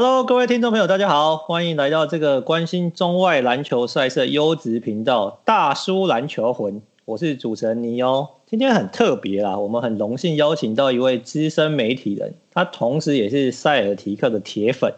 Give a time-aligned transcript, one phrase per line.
[0.00, 8.28] Hello，各位听众朋友，大家好，欢迎来到这个关心中外篮球赛事优质频道大叔篮球魂，我是主持人尼欧。
[8.46, 14.94] 今天很特别啦，我们很荣幸邀请到一位资深媒体人，他同时也是塞尔提克的铁粉，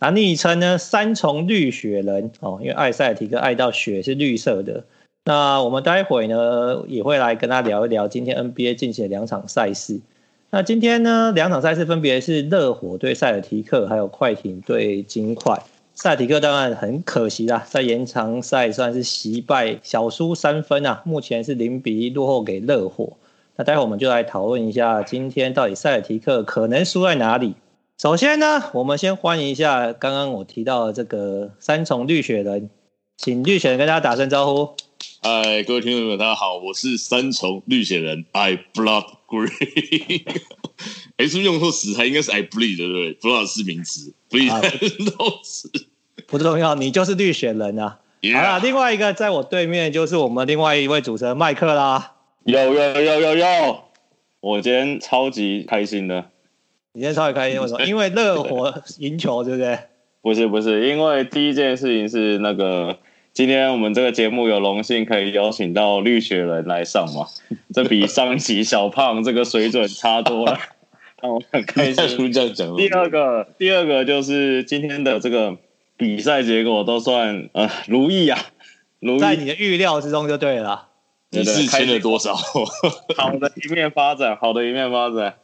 [0.00, 4.82] 那昵称呢三重绿雪人哦，因为爱塞尔提克爱到雪是绿色的。
[5.26, 10.00] 那我们待会呢也会来跟他聊一聊今天 NBA 进行的两场赛事。
[10.52, 15.62] 那今天呢，两场赛事分别是热火对塞尔提克，还有快艇对金块。
[15.94, 23.12] 塞尔提克当然很可惜啦，在延长赛算是惜败，小输三分啊，目前是零比一落后给热火。
[23.54, 27.54] 那待会我们就来讨论一下，今天到底塞尔提克可能输在哪里？
[27.96, 32.68] 首先呢，我们先欢迎一下刚刚我提到的这个三重绿血人，
[33.16, 34.74] 请绿血人跟大家打声招呼。
[35.22, 40.22] 嗨，各位听众朋友，大家好，我是三重绿血人，I blood green。
[41.16, 41.94] 哎，是不是用错词？
[41.96, 44.48] 还应该是 I bleed，对不对？blood 是名词，bleed
[45.16, 45.70] 都 是
[46.26, 48.00] 不重要，你就是绿血人啊。
[48.22, 52.16] 了，另外一个在我对面就是我们另外一位主持人麦克啦。
[52.44, 53.84] 有有有有有，
[54.40, 56.30] 我今天超级开心的。
[56.92, 57.84] 你今天超级开心，为什么？
[57.86, 59.78] 因为热火赢球，对不对？
[60.22, 62.98] 不是不是，因为第一件事情是那个。
[63.32, 67.26] 今天我们这个节目有荣幸可以邀请到绿雪人来上嘛，
[67.72, 70.58] 这比上一集小胖这个水准差多了，
[71.22, 72.32] 让我很开心。
[72.76, 75.56] 第二个，第二个就是今天的这个
[75.96, 78.38] 比赛结果都算呃如意啊，
[78.98, 80.88] 如意，在你的预料之中就对了。
[81.32, 82.34] 你是签了多少？
[83.16, 85.36] 好的一面发展，好的一面发展。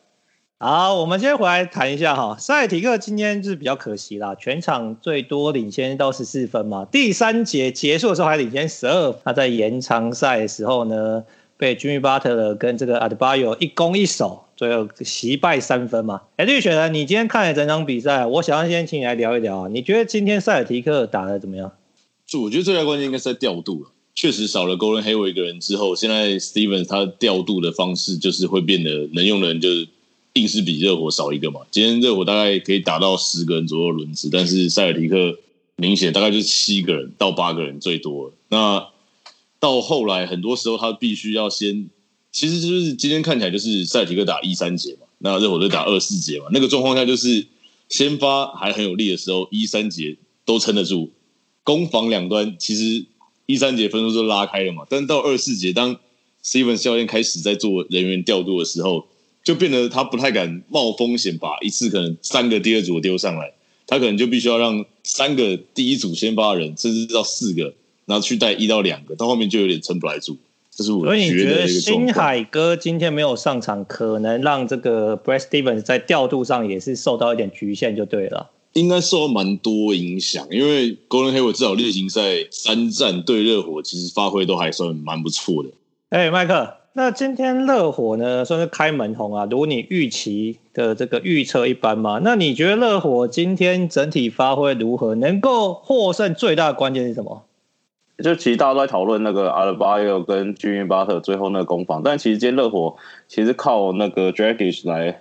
[0.58, 11.22] 好，我们先回来谈一下哈，塞尔提克今天就是比较可惜啦，全场最多领先到十四分嘛，第三节结束的时候还领先十二，他在延长赛的时候呢，
[11.58, 16.22] 被吉米巴特勒跟这个阿德巴约一攻一守，最后惜败三分嘛。
[16.36, 21.70] 哎，绿血人，你今天看了整场比赛，我想要先请你来聊一聊啊，你觉得今天塞尔提克打的怎么样？
[22.26, 29.86] 就我觉得最大关键应该是在调度了，确实少了 Gordon h a y w a y 一个人之后，现在 Stevens 他调度的方式就是会变得能用的人就是。
[30.36, 31.60] 硬是比热火少一个嘛？
[31.70, 35.38] 今天热火大概可以打到十个人左右轮值，但是塞尔提克
[35.76, 38.30] 明显大概就是七个人到八个人最多。
[38.48, 38.86] 那
[39.58, 41.88] 到后来很多时候他必须要先，
[42.30, 46.46] 其实就是今天看起来就是塞尔提克打一三节嘛，那热火就打二四节嘛。
[46.52, 47.46] 那个状况下就是
[47.88, 51.10] 先发还很有力的时候，一三节都撑得住，
[51.64, 53.06] 攻防两端其实
[53.46, 54.84] 一三节分数就拉开了嘛。
[54.90, 55.98] 但到二四节，当
[56.44, 59.06] Steven 教练开始在做人员调度的时候。
[59.46, 63.52] 就变得他不太敢冒风险，把一次可能三个第二组丢上来，
[63.86, 67.72] 他可能就必须要让三个第一组先发的人，甚至到四个，
[68.06, 70.36] 然后去带一到两个，到后面就有点撑不来住。
[70.72, 71.10] 这是我觉得。
[71.12, 78.50] 所以你觉得新海哥今天没有上场，可能让这个 Brad Stevens 在调度上也是受到一点局限，就对了。
[78.72, 85.68] 应该受到蛮多影响，因为 Gordon Hayward 至少例行赛三战对热火，其实发挥都还算蛮不错的。
[86.08, 86.74] 哎，麦克。
[86.98, 92.22] 那今天热火呢，算是开门红啊，如你预期的这个预测一般嘛？
[92.24, 95.14] 那你觉得热火今天整体发挥如何？
[95.14, 97.42] 能够获胜最大的关键是什么？
[98.24, 102.96] 就其实大家都在讨论那个阿德巴约跟吉米巴特最后那个攻防，但其实今天热火
[103.28, 105.20] 其实靠那个 d r a g i s 来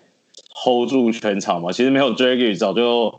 [0.54, 3.14] hold 住全场嘛，其实没有 d r a g i s 早就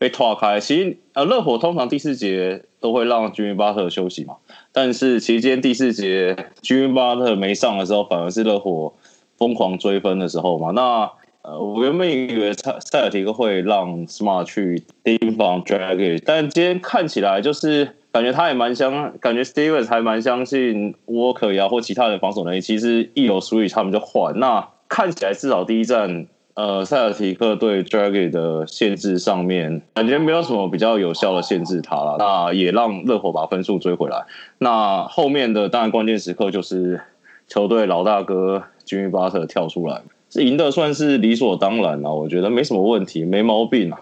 [0.00, 0.58] 被拖开。
[0.58, 4.36] 其实呃，热火通常第四节都会让吉米巴特休息嘛。
[4.72, 8.94] 但是期间第四节，吉米巴特没上的时候，反而是热火
[9.36, 10.70] 疯狂追分的时候嘛。
[10.70, 11.10] 那
[11.42, 22.62] 呃，我原本以为塞塞尔提克会让 Smart 去盯防 Dragic，但今天看起来就是感觉他也蛮相，感觉 Stevens 还蛮相信 Walker 呀或其他的防守能力。
[22.62, 24.38] 其实一有疏雨他们就换。
[24.38, 26.26] 那看起来至少第一战。
[26.54, 32.16] 呃，塞尔提克对 Dragic 的限制上面，感觉没有什么比较有效的限制他了。
[32.18, 34.26] 那也让热火把分数追回来。
[34.58, 37.00] 那后面的当然关键时刻就是
[37.48, 42.14] 球队老大哥吉米巴特跳出来，这赢的算是理所当然了。
[42.14, 44.00] 我觉得没什么问题，没毛病啊。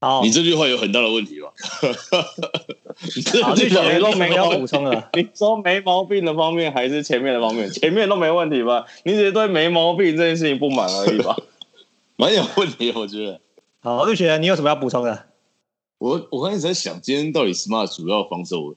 [0.00, 1.48] 好，你这句话有很大的问题吧？
[3.42, 5.08] 好，绿血人都没有补充了。
[5.16, 7.68] 你说没毛病的方面，还是前面的方面？
[7.70, 8.84] 前面都没问题吧？
[9.04, 11.34] 你只是对没毛病这件事情不满而已吧？
[12.16, 13.40] 蛮有问题，我觉得。
[13.80, 15.26] 好，绿血人，你有什么要补充的？
[15.98, 18.74] 我我刚才在想，今天到底 Smart 主要防守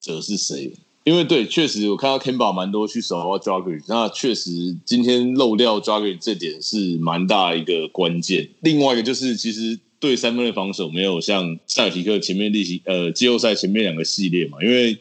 [0.00, 0.72] 者是谁？
[1.04, 8.48] 因为对，确实我看到 Kemba 蛮多去守到 Dragic，那确实今天漏掉 Dragic 这点是蛮大一个关键。
[8.60, 14.98] 另外一个就是，其实对三分的防守没有像塞尔提克前面例行呃季后赛前面两个系列嘛，因为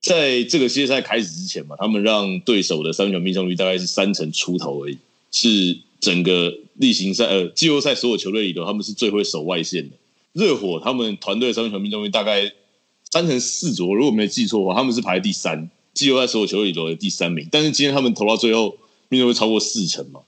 [0.00, 4.98] 在这个系列赛开始之前嘛，他们让对手的三分球命中率大概是三成出头而已，
[5.30, 6.58] 是整个。
[6.76, 9.96] 例行赛呃，季后赛所有球队里头，他们是最会守外线的。
[10.32, 12.50] 热火他们团队三分球命中率大概
[13.10, 17.46] 三成四左右，如果没记错的话，他们是排第三，季后赛所有球队里头的第三名。
[17.52, 18.74] 但是今天他们投到最后
[19.10, 20.20] 命中率超过四成嘛？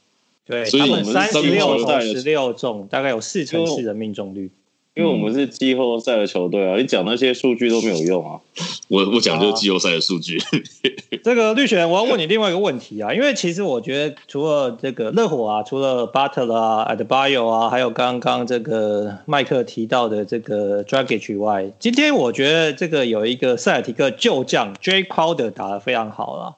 [0.47, 4.50] 对，所以我们三十六投十六中，大概有四成四的命中率。
[4.94, 8.38] 因为我们是季后赛的球队啊，你讲那些数据都没有用啊。
[8.88, 10.38] 我我讲就是季后赛的数据。
[11.25, 26.55] 这个绿选，我要问你另外一个问题啊，因为其实我觉得除了这个热火啊，除了 Butler 啊、Adebayo 啊，还有刚刚这个麦克提到的这个 Dragic 以外，今天我觉得这个有一个塞尔提克旧将 Jae Crowder 打得非常好了。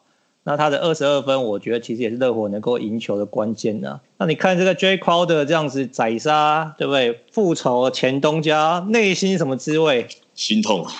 [0.48, 4.00] 那他的二十二分，我觉得其实也是热火能够赢球的关键呢。
[4.16, 7.18] 那你看这个 Jae Crowder 这样子宰杀，对不对？
[7.32, 10.06] 复仇前东家，内心什么滋味？
[10.36, 10.92] 心痛啊。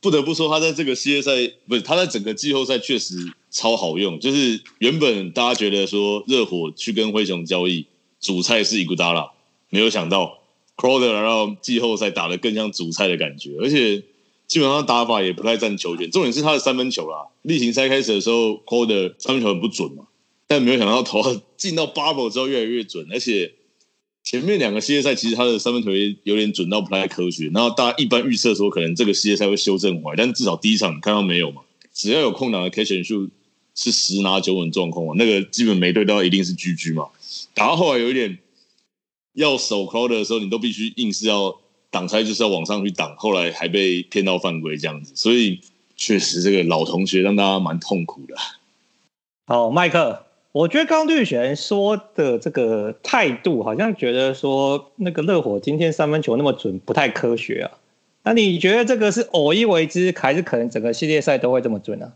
[0.00, 1.32] 不得不说，他在这个系列赛
[1.66, 3.16] 不是他在整个季后赛确实
[3.50, 4.20] 超好用。
[4.20, 7.86] 就是原本大家觉得说热火去跟灰熊交易，
[8.20, 9.32] 主菜是伊古达拉，
[9.70, 10.38] 没有想到
[10.76, 14.04] Crowder 来到季后赛打得更像主菜的感觉，而且。
[14.54, 17.26] 基本上打法也不太占球权，重点是他的三分球啦。
[17.42, 20.06] 例行赛开始的时候扣的三分球很不准嘛，
[20.46, 21.20] 但没有想到投
[21.58, 23.52] 进到 bubble 之后越来越准，而且
[24.22, 25.90] 前面两个系列赛其实他的三分球
[26.22, 27.50] 有点准到不太科学。
[27.52, 31.62] 然后大家一般预测说，可能这个系列赛会修正回来，但至少第一场看到没有嘛？
[31.92, 33.30] 只要有空档的 catch and shoot
[33.74, 37.08] 是十拿九稳状况嘛，那个基本没对到一定是 GG 嘛。
[37.54, 38.38] 打到后来有一点
[39.32, 41.58] 要守 c l o 的时候，你都必须硬是要。
[41.94, 45.60] 挡拆就是要往上去挡，后来还被骗到犯规这样子，所以
[45.94, 48.34] 确实这个老同学让大家蛮痛苦的。
[49.46, 57.70] 好，麦克，我觉得刚绿璇说的这个态度，好像觉得说那个热火今天三分球那么准不太科学啊。
[58.24, 62.12] 那你觉得这个是偶一为之，还是可能整个系列赛都会这么准呢？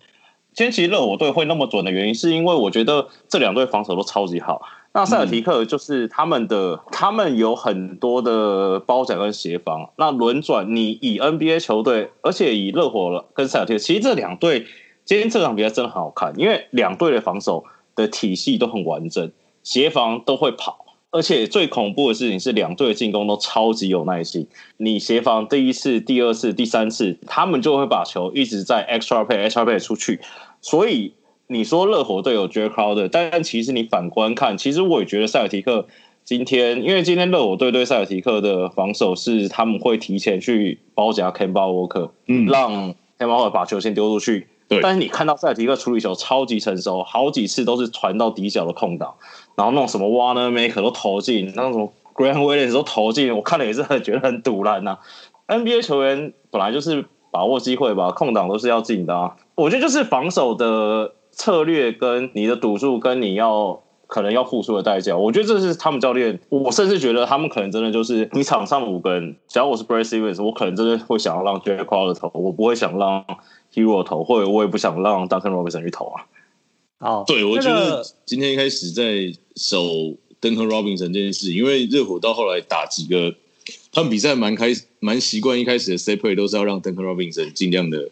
[0.55, 4.61] 今天其实热火队会那么准的原因，是因为我觉得这两队防守都超级好。
[4.99, 9.89] 那塞尔提克就是他们的，嗯、他们有很多的包夹跟协防。
[9.97, 14.67] 那轮转，你以 NBA 球队，而且以热火跟塞尔提克，其实这两队
[15.05, 17.63] 今天这场比赛真的很好看，因为两队的防守
[17.95, 19.31] 的体系都很完整，
[19.63, 24.49] 协防都会跑，而且最恐怖的事情是两队的进攻都超级有耐心。
[24.79, 30.21] 你协防第一次、第二次、第三次，他们就会把球一直在 extra play、extra play 出去，
[30.61, 31.15] 所以。
[31.51, 35.87] 你说热火队有 Jae Crowder，但其实你反观看，其实我也觉得塞尔提克
[36.23, 44.47] 今天，因为今天热火队对塞尔提克的防守是他们会提前去包夹 Kemba Walker，嗯，让 Kemba Walker 把球先丢出去。
[44.69, 49.15] 对，但是你看到塞尔提克处理球超级成熟，好几次都是传到底角的空档，
[49.57, 54.99] 然后那种什么 Wanamaker 都投进，那种 Grant Williams 都投进，我看了也是很觉得很堵烂呐。
[55.47, 59.37] NBA 球员本来就是把握机会吧，空档都是要进的啊。
[59.55, 61.15] 我觉得就是防守的。
[61.39, 66.39] 策略跟你的赌注跟你要可能要付出的代价，我觉得这是他们教练。
[66.49, 73.25] 我甚至觉得他们可能真的就是你场上五个人，假如我是 Brad Stevens，我可能真的会想要让 Jae Crowder 投，我不会想让
[73.73, 76.27] Herro 投，或者我也不想让 Duncan Robinson 去投啊。
[76.99, 79.85] 哦，对，我觉得今天一开始在守
[80.41, 83.33] Duncan Robinson 这件事，因为热火到后来打几个，
[83.93, 88.11] 他们比赛蛮开蛮习惯一开始的 set play 都是要让 Duncan Robinson 尽量的。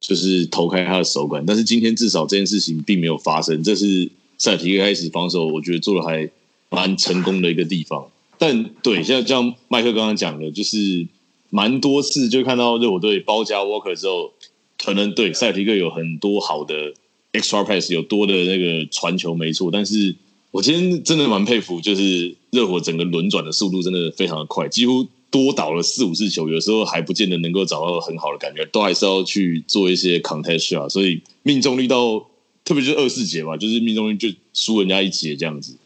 [0.00, 6.28] 就是投开他的手感，但是今天至少这件事情并没有发生，这是赛提克开始防守，我觉得做的还
[6.70, 8.08] 蛮成功的一个地方。
[8.38, 11.06] 但对，像像麦克刚刚讲的，就是
[11.50, 14.32] 蛮多次就看到热火队包夹 Walker 之后，
[14.78, 16.94] 可能对赛提克有很多好的
[17.32, 20.16] extra pass，有多的那个传球没错，但是
[20.50, 25.06] 我今天真的蛮佩服，就是热火整个轮转的速度真的非常的快，几乎。
[25.30, 32.26] 多倒了四五次球，有时候还不见得能够找到很好的感觉，都还是要去做一些 contest 啊，所以命中率到
[32.64, 35.76] 特别是二四节吧，就是命中率就输人家一节这样子。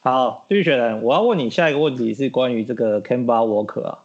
[0.00, 3.98] 好，绿雪人，我要问你下一个问题是关于这个 Kemba Walker 啊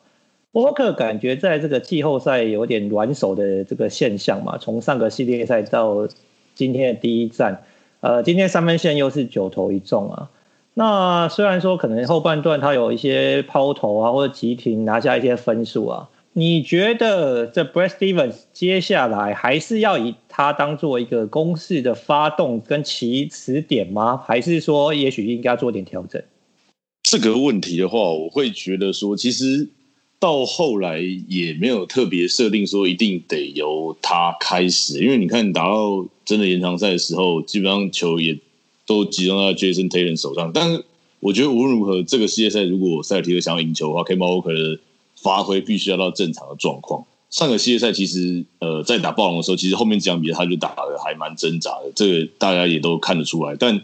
[0.51, 6.07] ，Walker 感觉在这个季后赛有点软手的这个现象嘛，从上个系列赛到
[6.55, 7.63] 今天的第一战，
[8.01, 10.29] 呃，今天三分线又是九投一中啊。
[10.75, 24.17] 那虽然说可能后半段他有一些抛投啊，或者急停拿下一些分数啊，你觉得这 Brad Stevens 接下来还是要以他当做一个攻势的发动跟起始点吗？
[24.17, 26.19] 还是说也许应该做点调整？
[27.03, 29.69] 这个问题的话，我会觉得说，其实
[30.19, 38.39] 到后来也没有特别设定说一定得由他开始，因为你看打到真的延长赛的时候，基本上球也。
[38.85, 40.83] 都集中在 Jason Tatum 手上，但是
[41.19, 44.79] 我觉得无论如何，这个系列赛如果塞尔提克想要赢球的话，Kemba Walker 的
[45.15, 47.05] 发挥必须要到正常的状况。
[47.29, 53.55] 上个系列赛其实呃在打暴龙的时候，其实后面几场比赛他就打的还蛮挣扎的，这个大家也都看得出来。
[53.55, 53.81] 但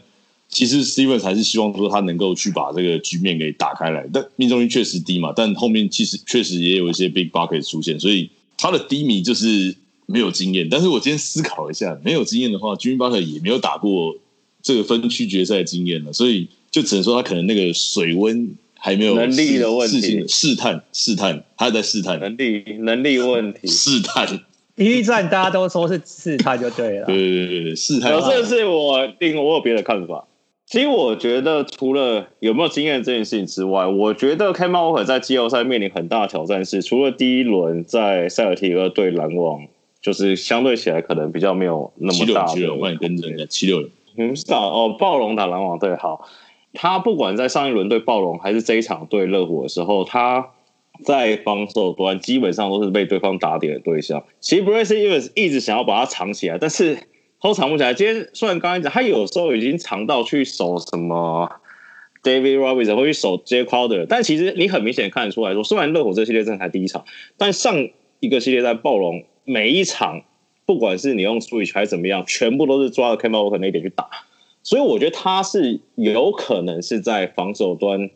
[0.49, 5.31] 其实 Steven 还是希望说他能够去把这个局面给打开来，但命中率确实低嘛。
[5.35, 9.75] 但后面其实确实也有一些 big bucket 出现，所以他的低迷就是
[10.05, 10.67] 没有经验。
[10.69, 14.15] 但是我今天思考一下，没有经验的话，Jimmy Butler 也没有打过
[14.61, 24.39] 这个分区决赛的经验了，所以就只能说他可能那个水温还没有能力的问题，试探试探，他还在试探能力能力问题，试探。
[24.75, 28.11] 第一战大家都说是试探就对了，对对对对，试探。
[28.21, 30.25] 这是我另我有别的看法。
[30.65, 39.65] 其实我觉得除了有没有经验这件事情之外，我觉得 Kemba Walker 在季后赛面临很大的挑战是，除了第一轮在塞尔提克对篮网，
[39.99, 42.53] 就是相对起来可能比较没有那么大的。
[42.53, 43.89] 七六人，我帮你更正一下，七六人。
[44.15, 46.27] 你们，是啊，哦，暴龙打篮网对，好。
[46.73, 50.49] 他不管在上一轮对暴龙，还是这一场对热火的时候，他。
[51.01, 54.21] 在防守端基本上都是被对方打点的对象。
[54.41, 56.97] 其实 Brace Evans 一直想要把他藏起来，但是
[57.39, 57.93] 都藏不起来。
[57.93, 61.49] 今天虽然刚才讲，他有时候已经藏到去守什么
[62.21, 67.05] David Robinson 或去守 Jae Crowder，但其实你很明显看得出来说，虽然热火这系列战才第一场，
[67.37, 67.87] 但上
[68.19, 70.23] 一个系列战暴龙每一场，
[70.69, 74.07] 不管是你用 Switch 还是怎么样，全部都是抓着 Kemba Walker 那一点去打。
[74.61, 78.11] 所以我觉得他是有可能是在防守端。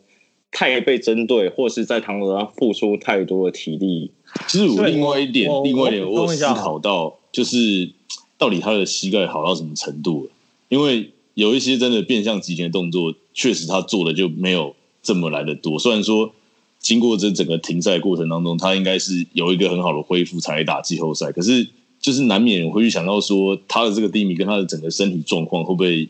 [0.56, 4.12] 太被针对，或是在堂上付出太多的体力。
[4.46, 7.90] 其实我另外一点，另外一点，我思考到，就是
[8.38, 10.30] 到底他的膝盖好到什么程度了？
[10.68, 15.76] 因为有一些真的变相极限的动作，确实他做的就没有这么来的多。
[15.76, 16.30] 虽然说
[16.78, 21.68] 经过这整个停赛过程当中，他应该是有一个很好的恢复才打季后赛，可是
[22.04, 26.06] 就是难免会去想到说，他的这个低迷跟他的整个身体状况会不会？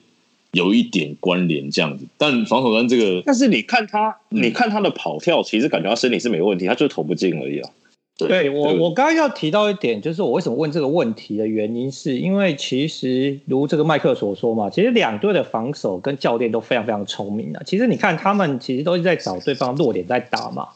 [0.55, 7.69] 有一点关联这样子，但防守端这个，但是你看他，你看他的跑跳，其实感觉他身体是没问题，他就是投不进而已啊。
[8.17, 17.61] 对，对我我刚刚要提到一点，就是我为什么问这个问题的原因，是因为其实如这个麦克所说嘛，其实两队的防守跟教练都非常非常聪明啊。
[17.67, 20.69] 其实你看他们其实都是在找对方弱点在打嘛，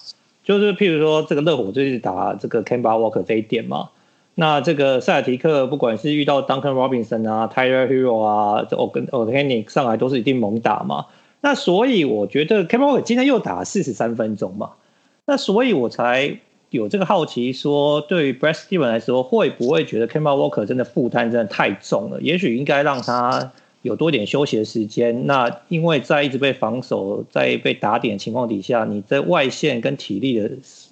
[0.42, 3.90] 就是譬如说这个热火就是打这个 Kemba Walker 这一点嘛。
[4.40, 11.06] 那这个塞尔提克，不管是遇到 Duncan Robinson 啊、Tyler Hero 啊，这 Olynyk 上来都是一定猛打嘛。
[11.40, 14.70] 那所以我觉得 Kemba Walker 今天又打四十三分钟嘛。
[15.26, 16.38] 那所以我才
[16.70, 22.20] 有这个好奇说，对于 Brad Steven 来说，会不会觉得 Kemba Walker 真的负担真的太重了？
[22.20, 23.50] 也许应该让他
[23.82, 25.26] 有多点休息的时间。
[25.26, 30.48] 那因为在一直被防守、在被打点的情况底下，你在外线跟体力的。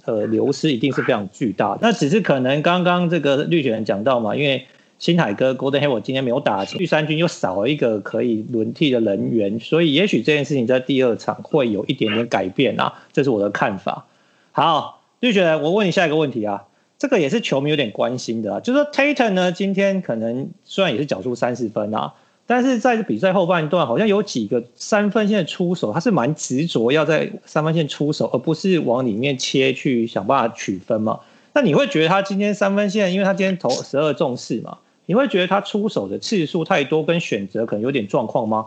[0.06, 1.80] 呃，流失一定是非常巨大的。
[1.82, 4.66] 那只是可能刚刚这个绿巨人讲到嘛，因为
[4.98, 14.06] 新海哥 Golden h a 我今天没有打，绿衫军又少一个可以轮替的人员，所以也许这件事情在第二场会有一点点改变啊，这是我的看法。
[14.52, 16.64] 好，绿巨人，我问你下一个问题啊，
[16.98, 22.14] 这个也是球迷有点关心的啊，就是说 Tatum 呢，今天可能虽然也是缴出三十分啊。
[22.46, 31.18] 但是在比赛后半段，好像有几个三分线出手，他是蛮执着要在三分线出手，而不是往里面切去想办法取分嘛。
[31.54, 38.66] 那你会觉得他今天三分线，因为他今天投十二中四嘛，你会觉得他出手的次数太多，跟选择可能有点状况吗？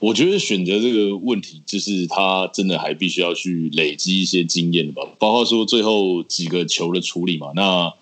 [0.00, 7.48] 我觉得选择这个问题，就是他真的还必须要去累积一些经验吧，包括说最后几个球的处理嘛。
[7.56, 7.92] 那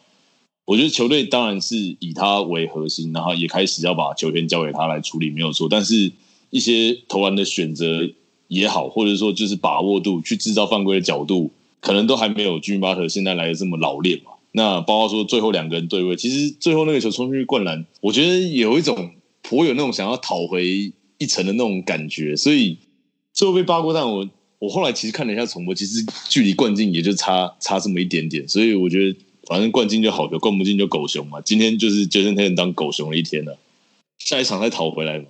[0.67, 5.69] 我觉得球队当然是以他为核心，然后也开始要把球权交给他来处理，没有错。
[5.71, 6.11] 但是
[6.51, 8.11] 一些投篮的选择
[8.49, 14.33] 也好，或者说就是把握度去制造犯规的角度，可能都还没有 gmat 现在来的这么老练嘛。
[14.51, 22.35] 那包括说最后两个人对位，其实最后那个球冲出去灌篮，我觉得有一种颇有那种想要讨回一层的那种感觉。
[22.35, 22.77] 所以
[23.33, 28.49] 最后被扒过，但我我后来其实看了一下重播，其实距离冠军也就差差这么一点点。
[28.49, 29.17] 所以我觉得。
[29.47, 31.41] 反正灌进就好，灌不进就狗熊嘛。
[31.41, 33.57] 今天就是 Jayson Tatum 当狗熊的一天了，
[34.19, 35.27] 下一场再讨回来嘛。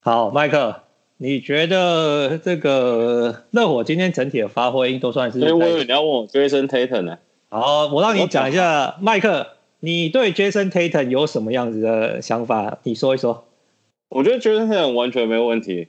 [0.00, 0.82] 好，麦克，
[1.16, 5.40] 你觉得这个热火今天整体的发挥都算是？
[5.40, 7.18] 所以我以为你要问我 Jayson Tatum 呢。
[7.48, 9.48] 好，我让你讲一下，麦克，
[9.80, 12.78] 你对 Jayson Tatum 有什么样子的想法？
[12.84, 13.44] 你说一说。
[14.08, 15.88] 我觉得 Jayson Tatum 完全没问题，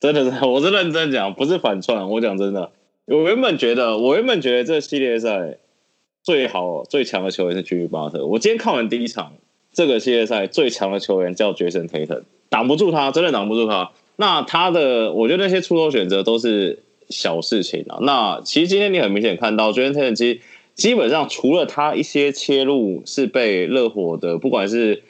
[0.00, 2.72] 真的是，我是认真讲，不是反串，我讲真的。
[3.06, 5.58] 我原本觉得，我原本觉得这系列赛
[6.24, 8.26] 最好最强的球员是 Jimmy Butler。
[8.26, 9.34] 我今天看完第一场，
[9.72, 13.92] 这个系列赛最强的球员叫 Jason Tatum，挡不住他，真的挡不住他。
[14.16, 17.98] 那他的，我觉得那些出手选择都是小事情啊。
[18.02, 20.40] 那其实今天你很明显看到 Jason Tatum 基
[20.74, 25.04] 基本上除了他一些切入是被热火的，不管是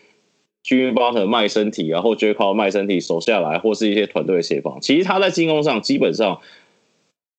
[0.63, 6.43] Jimmy Butler 卖身体啊，或 Jae Crowder 卖身体守下来，或是一些团队协防，其实他在进攻上基本上。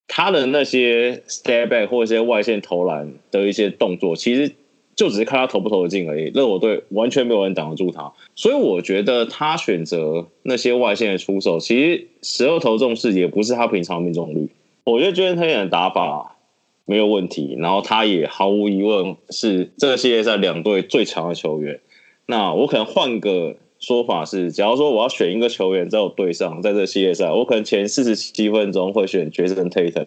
[0.07, 4.53] 他的那些 step back 或者一些外线投篮的一些动作，其实
[4.95, 6.31] 就只是看他投不投得进而已。
[6.33, 14.49] 热火队完全没有人挡得住他，所以我觉得他选择那些外线的出手，其实十二投中是也不是他平常命中率。
[14.85, 16.37] 我觉得 Jayson Tatum 的打法
[16.85, 21.81] 没有问题，然后他也毫无疑问是这个系列赛两队最强的球员。
[22.25, 30.05] 那我可能换个说法是，假如说我要选一个球员在我队上，在这个系列赛，我可能前四十七分钟会选 Jayson Tatum。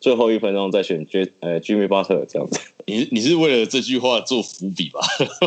[0.00, 4.98] 最后一分钟再选杰呃 Jimmy Butler 这样子，你你是为了这句话做伏笔吧？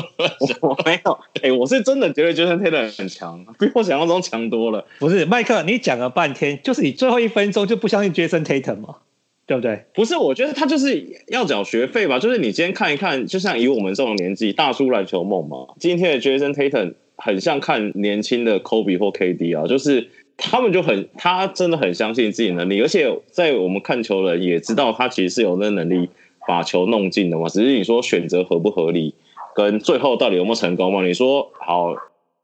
[0.61, 4.85] 我没有，哎、欸，我是真的觉得 Jason Tatum 很强，比我想象中强多了。
[4.97, 8.95] 不是，麦克，你讲了半天，就是你最后一分钟就不相信 Jason Tatum 吗？
[9.45, 9.83] 对不对？
[9.93, 12.17] 不是，我觉得他就是要缴学费吧。
[12.17, 15.67] 就是你今天看一看，就像以我们这种年纪，大叔篮球梦嘛。
[15.81, 20.09] 今天的 Jason Tatum 很像看年轻的 Kobe 或 KD 啊，就是。
[20.37, 26.09] 他们就很，他真的很相信自己能力，而且在我们看球的也知道他其实是有那能力
[26.45, 27.47] 把球弄进的嘛。
[27.47, 29.15] 只是你说选择合不合理，
[29.55, 31.05] 跟最后到底有没有成功嘛？
[31.05, 31.95] 你说好，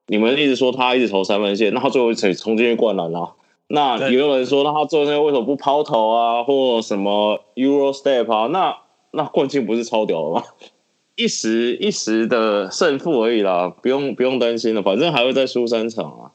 [0.08, 3.34] 你们一直说他一直投三分线，那他最后一次冲进去灌篮啊？
[3.68, 8.48] 那也有人说，那他最后那为什么不抛投啊，或什么 Euro Step 啊？
[8.48, 8.78] 那
[9.12, 10.44] 那冠军不是超屌了吗？
[11.22, 16.32] 一时一时的胜负而已啦，不用不用担心了，反正还会再输三场啊。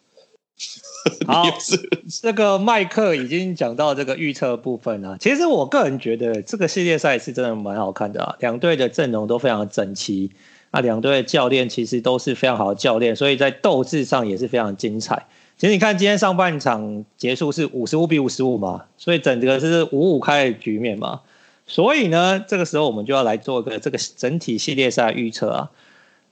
[1.26, 1.44] 好，
[2.22, 5.16] 这个麦克已经讲到这个预测部分了。
[5.18, 10.30] 其实我个人觉得这个系列赛是真的蛮好看的啊，两队的阵容都非常整齐，
[10.72, 15.26] 那两队的教练其实都是非常好的教练，所以在斗志上也是非常精彩。
[15.58, 21.20] 其实你看今天上半场结束是五十五比五十五嘛，所以整个是五五开的局面嘛，
[21.66, 25.70] 所以呢，这个时候我们就要来做个这个整体系列赛预测啊。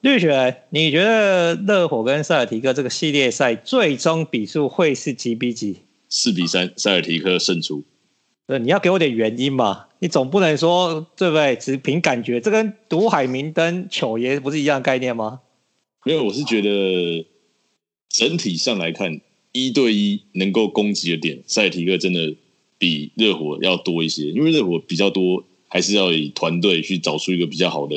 [0.00, 5.78] 绿雪，你觉得热火跟塞尔提克这个系列赛最终比数会是几比几？
[6.10, 7.82] 四比三，塞尔提克胜出。
[8.46, 9.86] 对，你要给我点原因嘛？
[10.00, 11.56] 你总不能说对不对？
[11.56, 15.40] 只凭感觉，这跟赌海明灯糗爷不是一样的概念吗？
[16.04, 17.26] 没有我是觉得
[18.10, 19.22] 整体上来看，
[19.52, 22.36] 一对一能够攻击的点，塞尔提克真的
[22.84, 24.24] 比热火要多一些。
[24.30, 27.96] 因为热火比较多，还是要以团队去找出一个比较好的。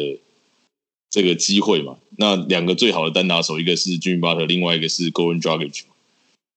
[1.09, 5.83] 这个机会嘛，那两个最好的单打手，一个是 Jimmy Butler，另外一个是 Goran Dragic。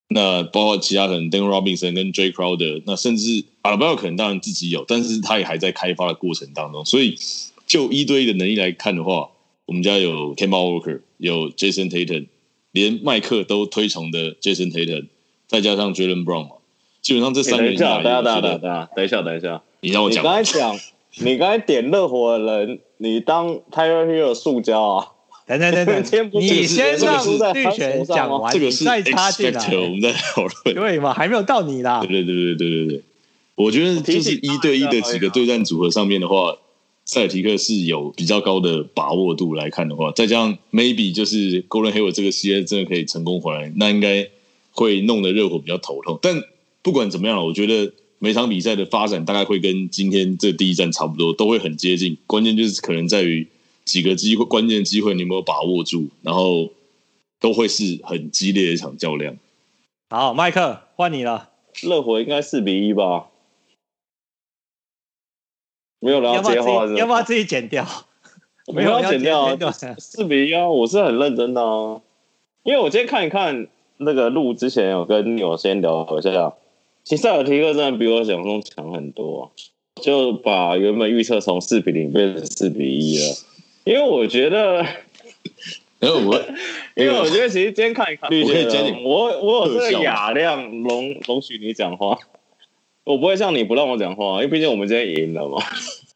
[0.08, 6.84] 那包括其他可能 Duncan Robinson 跟 Jay Crowder，那甚至 Adebayo 可能当然自己有，但是他也还在开发的过程当中。
[6.84, 7.16] 所以
[7.64, 9.30] 就一对一的能力来看的话，
[9.66, 12.26] 我们家有 Kemba Walker，有 Jason Tatum，
[12.72, 15.06] 连麦克都推崇的 Jason Tatum，
[15.46, 16.56] 再加上 Jalen Brown 嘛，
[17.02, 17.74] 基本上这三个人。
[17.74, 20.22] 等一下，等一下，等一下，等一下，等一下，你让我讲。
[20.22, 20.78] 你刚才讲，
[21.24, 22.78] 你刚才点热火的人。
[23.02, 25.06] 你当 Tyler Herro 塑胶啊？
[25.46, 30.74] 等等等等， 你先让绿泉讲完，这个是再插进来，我们在讨论。
[30.74, 31.14] 对嘛？
[31.14, 32.00] 还没有到你啦。
[32.06, 33.02] 对对对对对对对，
[33.54, 36.58] 我觉得就是一对一的几个对战组合上面的话，
[37.06, 44.28] 塞尔提克是有比较高的把握度来看的话，再加上 maybe 就是 Gordon Hayward 这个系列真的可以成功回来，那应该
[44.72, 46.18] 会弄得热火比较头痛。
[46.20, 46.42] 但
[46.82, 47.92] 不管怎么样了，我觉得。
[48.22, 52.18] 每场比赛的发展大概会跟今天这第一站差不多，都会很接近。
[52.26, 53.48] 关键就是可能在于
[53.86, 56.68] 几个机会，关键机会你有没有把握住，然后
[57.40, 59.38] 都会是很激烈的一场较量。
[60.10, 61.48] 好，麦克换你了。
[61.82, 63.28] 热火应该四比一吧？
[66.00, 66.96] 没有人要接话是不是？
[66.98, 67.86] 要不要自己剪掉？
[68.66, 69.56] 没有要剪掉啊，
[69.98, 70.68] 四比一啊！
[70.68, 72.02] 我是很认真的啊，
[72.64, 73.66] 因为我今天看一看
[73.96, 76.52] 那个录之前有跟有先聊一下。
[77.04, 79.50] 其实塞尔提克真的比我想象中强很多，
[80.02, 83.34] 就把原本预测从四比零变成四比一了。
[83.84, 84.84] 因为我觉得，
[86.00, 86.40] 因为我，
[86.94, 88.30] 因为我觉得其实今天看一看，
[89.02, 92.18] 我我有这个雅量容容许你讲话，
[93.04, 95.62] 我不会像你不让我讲话，因为毕竟我们今天赢了嘛。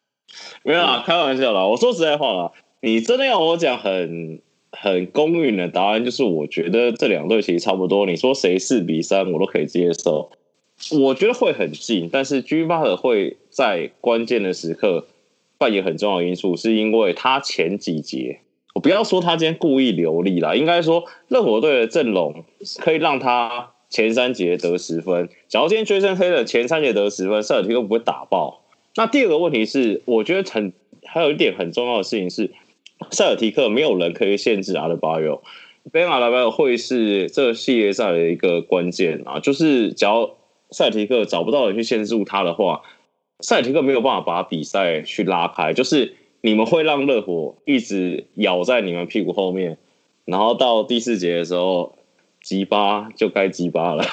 [0.62, 1.66] 没有啊，开玩笑啦。
[1.66, 8.06] 我说实在话啦，你真的要我讲很很公允的答案，就是我觉得这两队其实差不多。
[8.06, 10.30] 你说谁四比三，我都可以接受。
[10.92, 15.06] 我觉得会很近，但是 Jimmy Butler 会在关键的时刻
[15.56, 18.40] 扮演很重要因素，是因为他前几节，
[18.74, 22.44] 我不要说他今天故意流力啦，应该说热火队的阵容
[22.78, 25.28] 可以让他前三节得十分。
[25.48, 28.62] 假如今天 Jason Tatum 前三节得十分，塞尔提克不会打爆。
[28.96, 30.72] 那第二个问题是，我觉得很
[31.04, 32.50] 还有一点很重要的事情是，
[33.10, 35.30] 塞尔提克没有人可以限制阿德巴约
[35.92, 40.34] ，Bam Adebayo 会是这个系列赛的一个关键啊，就是只要。
[40.70, 42.82] 塞提克找不到人去限制住他的话，
[43.40, 45.72] 塞提克没有办法把比赛去拉开。
[45.72, 49.78] 就是你们会让热火一直咬在你们屁股后面，
[50.24, 51.96] 然后到第四节的时候，
[52.42, 54.04] 鸡巴就该鸡巴了，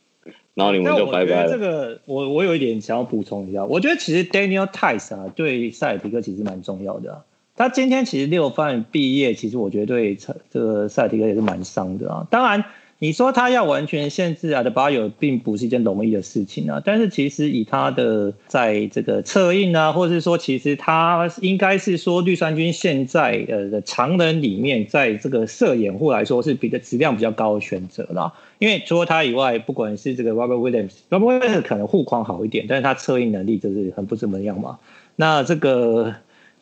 [0.54, 1.52] 然后你们就拜拜了。
[1.52, 7.24] 这个我我有一点想要补充一下，我觉得其实 Daniel Theis 啊，对塞尔提克其实蛮重要的啊。
[7.56, 10.16] 他今天其实六犯毕业，其实我觉得对
[10.50, 12.26] 这个塞尔提克也是蛮伤的啊。
[12.30, 12.64] 当然。
[13.00, 16.82] 你说他要完全限制阿德巴约并不是一件容易的事情啊。
[16.84, 28.32] 但是其实以他的在这个策应啊，或者是说，其实他应该是说绿衫军现在呃的常人里面，在这个射掩护来说是比较质量比较高的选择啦。
[28.58, 34.78] 因为除了他以外，不管是这个 Robert Williams，Robert Williams 可能护框好一点，但是他策应能力就是很不怎么样嘛。
[35.14, 36.14] 那这个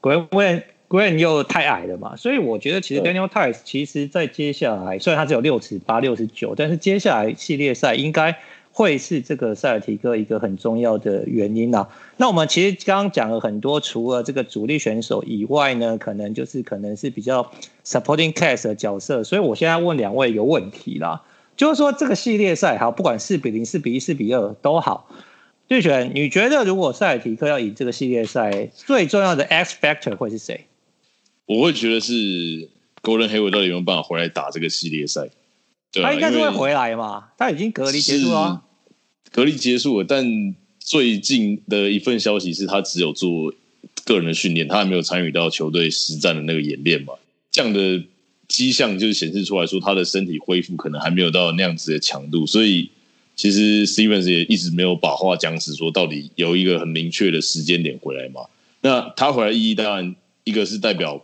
[0.02, 8.38] Grant Grant 又太矮了嘛，所以我觉得其实 Daniel Theis 其实在接下来，虽然他只有六尺八、六十九，但是接下来系列赛应该
[8.70, 11.88] 会是这个塞尔提克一个很重要的原因啊。
[12.18, 17.50] 那我们其实刚刚讲了很多，除了这个主力选手以外呢，可能就是可能是比较
[17.84, 19.24] supporting cast 的角色。
[19.24, 21.22] 所以我现在问两位一个问题啦，
[21.56, 25.08] 就是说这个系列赛好，不管四比零、四比一、四比二都好，
[25.66, 30.66] 对选，你觉得如果塞尔提克要赢这个系列赛，最重要的 X factor 会是谁？
[31.46, 32.12] 我会觉得是
[33.02, 35.30] Golden Hayward 到底有没有办法回来打这个系列赛？
[35.92, 38.62] 对啊，他应该是会回来嘛，他已经隔离结束了。
[39.30, 43.54] 隔离结束了，但最近的一份消息是他只有做
[44.04, 47.12] 个人的训练，他还没有参与到球队实战的那个演练嘛。
[47.52, 48.02] 这样的
[48.48, 52.90] 迹象就是显示出来说，他的身体恢复可能还没有到那样子的强度，所以
[53.36, 58.40] 其实 Stevens 也一直没有把话讲死，说到底有一个很明确的时间点回来嘛。
[58.80, 61.22] 那他回来意义当然一个是代表。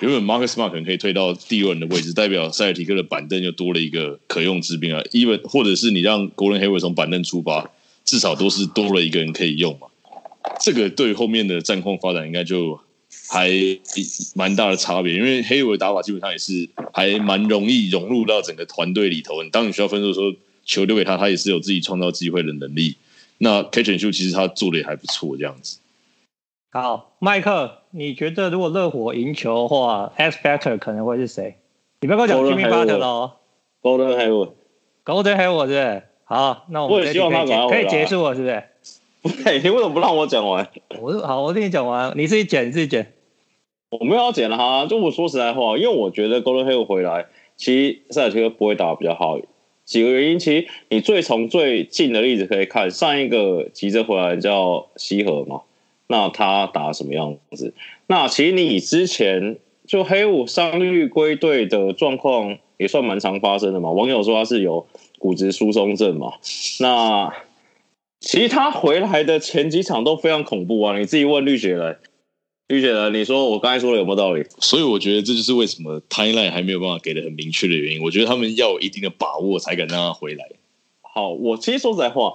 [0.00, 5.02] 原本 Marcus Smart 可能可以退到第二人的位置，代表塞尔提克的板凳又多了一个可用之兵啊。
[5.12, 7.70] Even 或者是你让 Gordon Hayward 从板凳出发，
[8.04, 9.86] 至少都是多了一个人可以用嘛。
[10.60, 12.78] 这个对后面的战况发展应该就
[13.30, 13.50] 还
[14.34, 19.42] 蛮大的差别，因为 Hayward 打法基本上也是还蛮容易融入到整个团队里头。
[19.50, 20.32] 当你需要分数的时候，
[20.64, 22.96] 球丢给他，他也是有自己创造机会的能力。
[23.38, 25.78] 那 Catch and Shoot 其实他做的也还不错，这样子。
[26.70, 31.56] 好，麦克，你觉得如果热火赢球的话，X factor 可能会是谁？
[32.00, 33.32] 你不要跟我讲 Jimmy Butler 喽。
[33.80, 36.02] Gordon Hayward，Gordon Hayward 是是？
[36.24, 38.62] 好，那我们希望他可以结束了，是不是？
[39.22, 40.68] 不对，你为什么不让我讲完？
[41.00, 43.14] 我好，我听你讲完，你自己剪，自己剪。
[43.88, 47.24] 我没有要剪了哈，就我说实在话，因为我觉得 Golden Hayward 回来，
[47.56, 49.38] 其实塞尔提克不会打得比较好。
[49.86, 55.62] 几个原因，其实你最从最近的例子可以看，上一个急着回来叫西河嘛。
[56.08, 57.74] 那他打什么样子？
[58.06, 63.90] 那其实你以之前就黑五伤愈归队的状况也算蛮常发生的嘛。
[63.90, 64.86] 网友说他是有
[65.18, 66.34] 骨质疏松症嘛。
[66.80, 67.34] 那
[68.20, 70.98] 其实他回来的前几场都非常恐怖啊！
[70.98, 71.98] 你自己问绿雪人，
[72.68, 74.44] 绿雪人，你说我刚才说的有没有道理？
[74.60, 78.02] 所以我觉得这就是为什么 timeline 还没有办法给的很明确的原因。
[78.02, 80.48] 我觉得他们要有一定的把握才敢让他回来。
[81.02, 82.32] 好，我其实说实在话。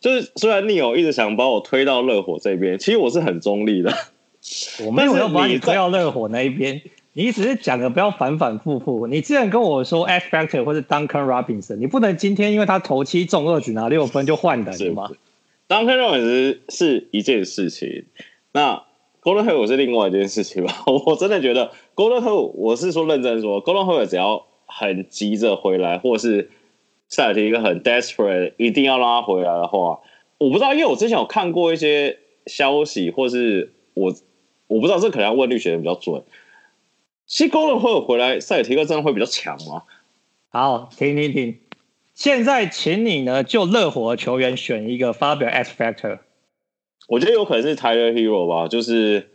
[0.00, 3.92] 就是虽然 Neil 一直想把我推到热火这边，其实我是很中立的。
[4.86, 6.80] 我没有要把你推到热火那一边，
[7.12, 9.08] 你只是讲的不要反反复复。
[9.08, 15.10] 你既然跟我说 X Factor 或者 Duncan Robinson，你不能今天因为他投七中二举拿六分就换人是吗
[15.68, 18.04] ？Duncan Robinson 是一件事情，
[18.52, 18.84] 那
[19.22, 20.84] Hayward 是另外一件事情吧？
[21.06, 26.50] 我真的觉得 Hayward 我是说认真说 Hayward 只要很急着回来，或是。
[27.08, 30.00] 塞尔提克很 desperate，一定要让他回来的话，
[30.36, 34.14] 我不知道，因为我之前有看过一些消息，或是我
[34.66, 36.22] 我不知道，这可能要问绿学的比较准。
[37.26, 39.84] 其实 Gordon 会有回来，塞尔提克真的会比较强吗？
[40.50, 41.60] 好，停停停，
[42.14, 46.18] 现在请你呢就热火球员选一个发表 X Factor。
[47.08, 49.30] 我觉得有可能是 Tyler Herro 吧，就是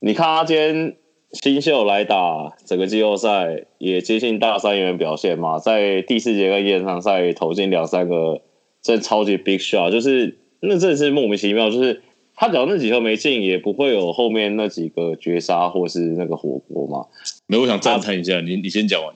[0.00, 0.96] 你看他今天。
[1.32, 8.40] 新秀来打整个季后赛，也接近大三元表现嘛，在第四节跟延长赛投进两三个，
[8.80, 12.00] 真超级 big shot，就是那真的是莫名其妙，就是
[12.34, 17.06] 他只要那几球没进，也不会有后面那几个绝杀或是那个火锅嘛。
[17.46, 19.14] 没有，我想赞叹一下，你你先讲完。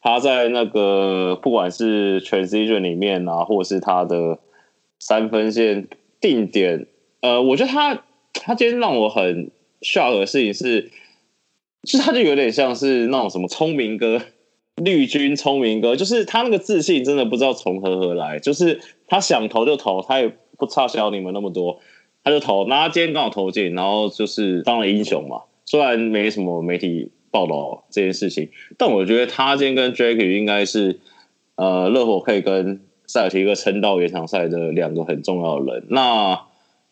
[0.00, 4.40] 他在那个不管是 transition 里面啊，或是他的
[4.98, 5.86] 三分线
[6.20, 6.88] 定点，
[7.20, 8.02] 呃，我觉得他
[8.34, 10.90] 他今天让我很 shock 的事情是。
[11.84, 14.22] 其实他就有点像是那种什么聪明哥，
[14.76, 21.80] 绿军聪明哥，就是他那个自信真的不知道从何而来，就是他想投就投，他也不差小你们那么多，
[22.22, 25.42] 他就投，那他今天刚好投进，然后就是当了英雄嘛。
[25.64, 31.00] 虽然没什么媒体报道这件事情，但我觉得他今天跟 Drake 应该是
[31.56, 35.86] 呃热火可以跟塞尔提克撑到延长赛的两个很重要的人。
[35.88, 36.42] 那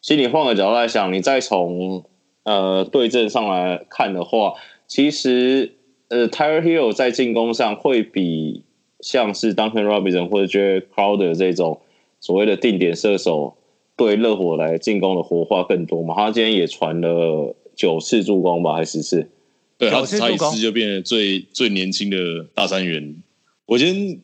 [0.00, 2.04] 其实你换个角度来想，你再从
[2.42, 4.54] 呃对阵上来看的话。
[4.90, 5.70] 其实，
[6.08, 8.64] 呃，Tyler Herro 在进攻上会比
[8.98, 11.80] 像是 Duncan Robinson 或者 Jae Crowder 这种
[12.18, 13.56] 所谓的定点射手
[13.96, 16.16] 对热火来进攻的活化更多嘛？
[16.16, 19.30] 他今天也传了九次助攻吧，还是十次？
[19.78, 23.22] 对，他差一次就变成最最年轻的大三元。
[23.66, 24.20] 我今天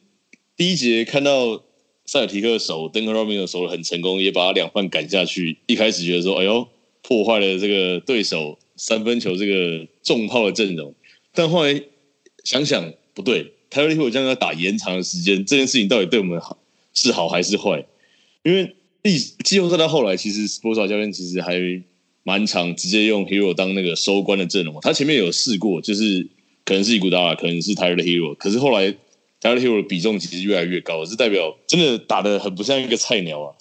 [0.57, 1.63] 第一节看到
[2.07, 5.59] 塞尔提克守 Duncan Robinson 守的很成功，也把他两犯赶下去。
[5.67, 6.67] 一开始觉得说，哎呦，
[7.03, 10.95] 破坏了这个对手三分球这个重炮的阵容。
[11.35, 11.83] 但后来
[12.45, 16.59] 想想不对，Tyler Herro 将要打延长的时间，这件事情到底对我们好
[16.95, 17.85] 是好还是坏？
[18.43, 21.61] 因为季季后赛到后来，其实 Spoelstra 教练其实还
[22.23, 24.79] 蛮常直接用 hero 当那个收官的阵容。
[24.83, 26.27] 他前面有试过，就是
[26.65, 28.87] 可能是伊古达拉，可能是 Tyler Herro，可是后来
[29.41, 33.56] Tyler Herro 的比重其实越来越高，是代表真的打得很不像一个菜鸟啊。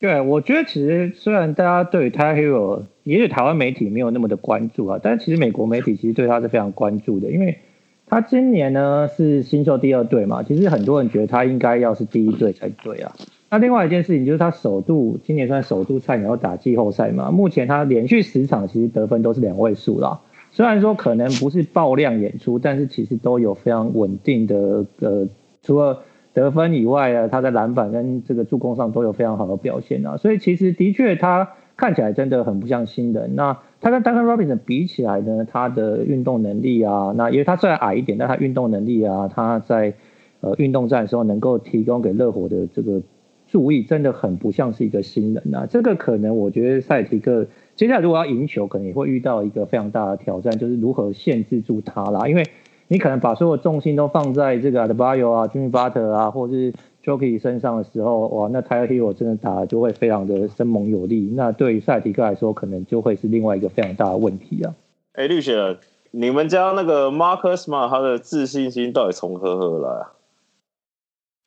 [0.00, 7.58] 对，我觉得其实虽然大家对 Tyler Herro，也许台湾媒体没有那么的关注啊，但其实美国媒体其实对他是非常关注的，因为
[8.06, 13.12] 他今年呢是新秀第二队嘛，其实很多人觉得他应该要是第一队才对啊。
[13.48, 25.26] 那另外一件事情就是他首度今年算首度菜鸟要打季后赛嘛，目前他连续十场其实得分都是两位数啦，虽然说可能不是爆量演出，但是其实都有非常稳定的呃，
[25.62, 26.02] 除了
[26.34, 33.36] 得分以外啊，他在篮板跟这个助攻上都有非常好的表现啊，所以其实的确他看起来真的很不像新人。
[33.36, 39.94] 那他跟 Duncan Robinson 比起来呢，他的运动能力啊，那因为他虽然矮一点，但他运动能力啊，他在
[40.40, 43.00] 呃运动战的时候能够提供给热火的这个
[43.46, 45.66] 注意，真的很不像是一个新人啊。
[45.70, 52.42] 这个可能我觉得赛提克接下来如果要赢球，可能也会遇到一个非常大的挑战，就是如何限制住他啦，因为。
[52.88, 61.32] 你可能把所有重心都放在这个 Adebayo 啊、Jimmy Butler 啊，或者是 Jokic 身上的时候，哇，那 Tyler Herro 真的打的就会非常的生猛有力。
[61.34, 64.74] 那对于塞尔提克来说，可能就会是另外一个非常大的问题啊。
[65.12, 65.78] 哎，绿雪，
[66.10, 70.12] 你们家那个 Marcus Smart 他的自信心到底从何而来啊？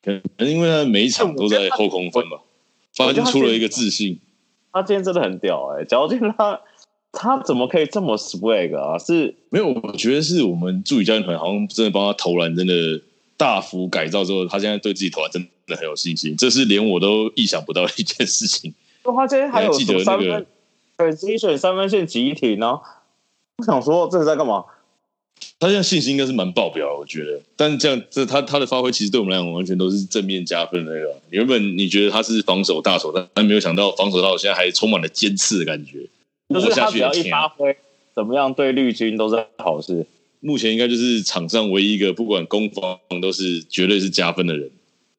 [0.02, 2.40] 可能因为他每一场都在后空翻吧，
[2.96, 4.18] 发出了一个自信。
[4.72, 6.60] 他今天真的很屌哎、欸，假如今天他。
[7.12, 8.98] 他怎么可以这么 swag 啊？
[8.98, 13.00] 是没有，我觉得是我们助理教练团好像真的帮他投篮，真的
[13.36, 16.36] 大幅改造之后，他现在对自己投篮真的很有信心。
[16.36, 18.74] 这是连我都意想不到的一件事情。
[19.02, 20.46] 他今天还有记得三分，
[20.98, 22.78] 对，自己选三分线集体呢。
[23.56, 24.64] 我想说这是在干嘛？
[25.58, 27.40] 他现在信心应该是蛮爆表，我觉得。
[27.56, 31.16] 但是这样，这他他的发挥其实对我们来讲完全都是正面加分的那个。
[31.30, 36.06] 原本你觉得他是防守大手，但但没有想到防守到现在还充满了尖刺的感觉。
[36.48, 37.76] 就是他只要一发挥，
[38.14, 40.06] 怎么样对绿军都是好事。
[40.40, 44.70] 目前应该就是场上唯一一个不管攻防都是绝对是加分的人。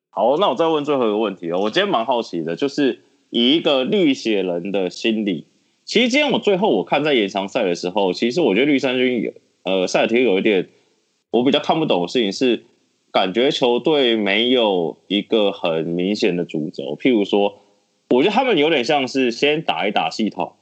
[0.09, 5.45] 好，那我再问最后一个问题哦，我今天蛮好奇的，就是以一个绿血人的心理，
[5.85, 10.69] 其实今天我最后我看在延长赛的时候，其实我觉得绿衫军有呃赛尔提有一点
[11.31, 12.63] 我比较看不懂的事情是，
[13.11, 17.59] 感觉球队没有一个很明显的主轴，譬如说，
[18.09, 20.53] 我觉得他们有点像是先打一打系统。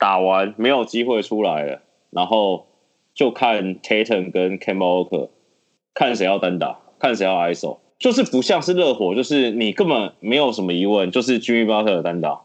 [0.00, 2.66] 打完没有机会出来了，然后
[3.14, 5.28] 就看 Tatum 跟 Walker，
[5.92, 12.40] 看谁要单打，看谁要 ISO，就是不像是热火，就是你根本没有什么疑问，就是 Jimmy Butler 的单打。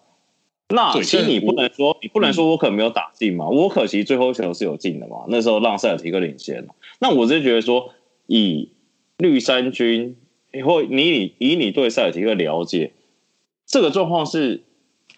[0.67, 5.23] 那其实你不能说，你不能说 Walker 没有打进嘛？Walker 其实最后一球是有进的嘛？
[5.29, 6.67] 那时候让塞尔提克领先。
[6.99, 7.93] 那我是觉得说，
[8.27, 8.73] 以
[9.17, 10.17] 绿衫军
[10.65, 12.91] 或你以以你对塞尔提克了解，
[13.65, 14.64] 这个状况是。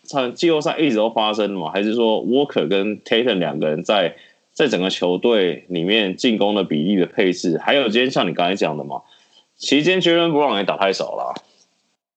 [0.07, 1.69] 场季后赛一直都发生了吗？
[1.71, 4.15] 还是说 Walker 跟 Tatum 两个人在
[4.53, 9.01] 在整个球队里面进攻的比例的配置，还有今天像你刚才讲的嘛？
[9.57, 11.33] 其实今天 Jalen Brown 也打太少了。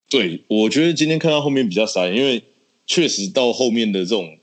[0.09, 2.42] 对，我觉得今天看到后面比较傻，因为
[2.87, 4.38] 确实到后面的这种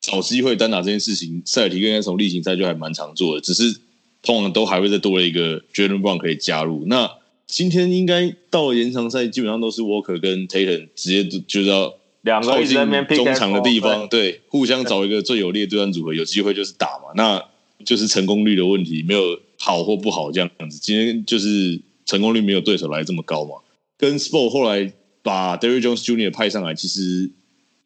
[0.00, 3.80] 找机会单打这件事情，塞尔提克应该从例行赛就还蛮常做的，只是
[4.22, 6.84] 通常都还会再多了一个 Jalen Brown 可以加入。
[6.86, 7.10] 那
[7.46, 11.94] 今天应该到了延长赛，基本上都是 Walker 跟 Tatum 直接就就要。
[12.26, 17.40] 两个一直在那边中场的地方，对，互相找一个最有利的对战组合，有机会就是打嘛，那
[17.84, 20.78] 就是成功率的问题，没有好或不好这样子。
[20.80, 23.52] 今天就是成功率没有对手来这么高嘛。
[23.96, 26.32] 跟 Spo 后来把 Derrick Jones Jr.
[26.32, 27.30] 派上来，其实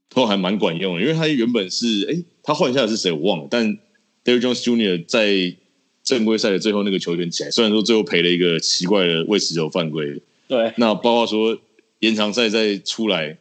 [0.08, 3.76] 都还蛮管用的，因为他原本是哎，他换下的是谁我忘了，但
[4.24, 5.04] Derrick Jones Jr.
[5.06, 5.54] 在
[6.02, 11.58] 正规赛的最后那个球权起来，虽然说最后赔了一个奇怪的未持球犯规，对，那包括说
[11.98, 13.36] 延长赛再出来。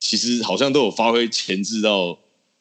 [0.00, 2.18] 其实好像都有发挥前置到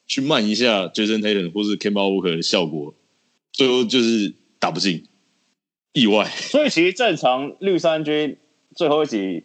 [0.07, 2.95] 去慢一下 Jayson Tatum 或是 Kemba Walker 的效果，
[3.51, 5.05] 最后就是打不进，
[5.93, 6.29] 意外。
[6.49, 8.37] 所以其实正常绿衫军
[8.75, 9.43] 最后一集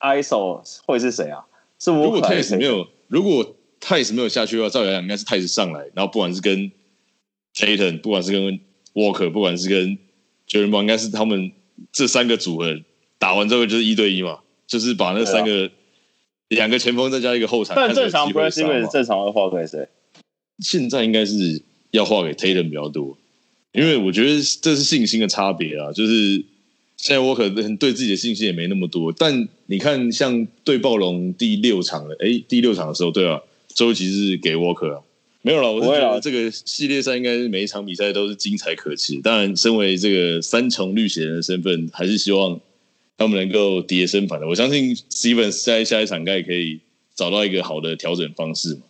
[0.00, 1.44] ISO 会是谁啊？
[1.78, 6.72] 是如果 Theis 没有，如果 Theis 没有下去的话，照理来讲应该是 Theis 上来，然后不管是跟
[7.54, 8.60] Tatum，不管是跟
[8.94, 9.98] Walker，不管是跟
[10.48, 11.52] Jaylen Brown，应该是他们
[11.92, 12.80] 这三个组合
[13.18, 15.70] 打完之后就是一对一嘛，就是把那三个。
[16.48, 19.88] 两个前锋再加一个后场，但正常 Brad Stevens 正常的话，给谁？
[20.60, 23.18] 现在应该是要划给 Tatum 比较多，
[23.72, 25.92] 因为我觉得这是信心的差别啊。
[25.92, 26.44] 就是
[26.96, 33.40] 现在 Walker 对自己的信心也没那么多，但你看像对暴龙第六场的，哎，第六场的时候，对啊，
[33.74, 35.02] 周琦是给 Walker 啊。
[35.42, 39.20] 没有了，我是觉得这个系列赛应该是每一场比赛都是精彩可期。
[39.20, 42.58] 当然，身为这个三重绿鞋人的身份，还是希望
[43.18, 44.46] 他们能够叠升盘的。
[44.46, 46.80] 我相信 Steven 在下一场应该也可以
[47.14, 48.82] 找到一个好的调整方式嘛。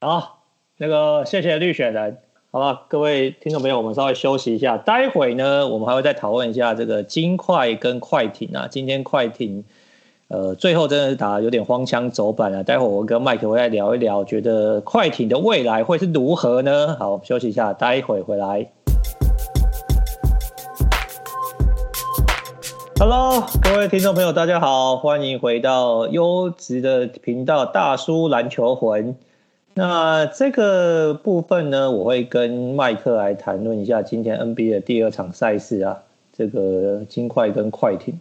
[0.00, 0.44] 好，
[0.78, 2.18] 那个谢谢绿血人。
[2.50, 8.66] 好了，各位听众朋友，我们稍微休息一下，待会呢，我们还会再讨论一下这个金块跟快艇啊。
[8.70, 9.64] 今天快艇。
[10.28, 12.64] 呃，最后真的是打有点荒腔走板了。
[12.64, 16.96] 待会我跟麦克会来聊一聊，觉得快艇的未来会是如何呢？
[16.98, 18.72] 好，休息一下，待会回来。
[22.98, 29.14] Hello，各位听众朋友，大家好，欢迎回到优质的频道大叔篮球魂。
[29.74, 35.98] 那这个部分呢，我会跟麦克来谈论一下今天 NBA 的第二场赛事啊，
[36.32, 38.18] 这个金块跟快艇。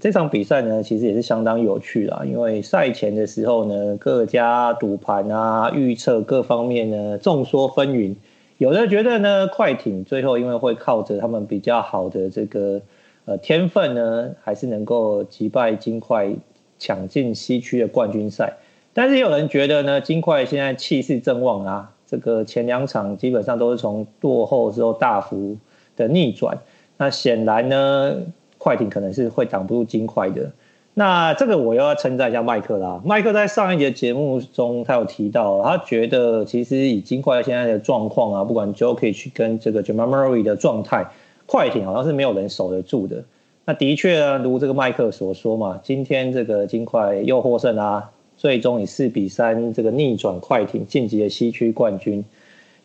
[0.00, 8.16] 这场比赛呢，其实也是相当有趣啦，因为赛前的时候呢，各家赌盘啊、预测各方面呢，众说纷纭。
[8.58, 12.80] 有的觉得呢，快艇最后因为会靠着他们比较好的这个
[13.26, 16.34] 呃天分呢，还是能够击败金块，
[16.78, 18.54] 抢进西区的冠军赛。
[18.94, 25.58] 但是有人觉得呢，金块现在气势正旺啊，这个前两场基本上都是从落后之后大幅
[25.94, 26.58] 的逆转。
[26.96, 28.16] 那显然呢。
[28.58, 30.50] 快艇可能是会挡不住金块的，
[30.94, 33.00] 那这个我又要称赞一下麦克啦。
[33.04, 41.06] 麦克在上一节节目中，他有提到，他觉得其实以金块现在的状况啊，不管 Jokic 跟这个 Jamal Murray 的状态，
[41.46, 43.24] 快艇好像是没有人守得住的。
[43.64, 52.24] 那的确啊，如这个麦克所说嘛，今天这个金块又获胜啊，最终以四比三这个逆转快艇晋级了西区冠军。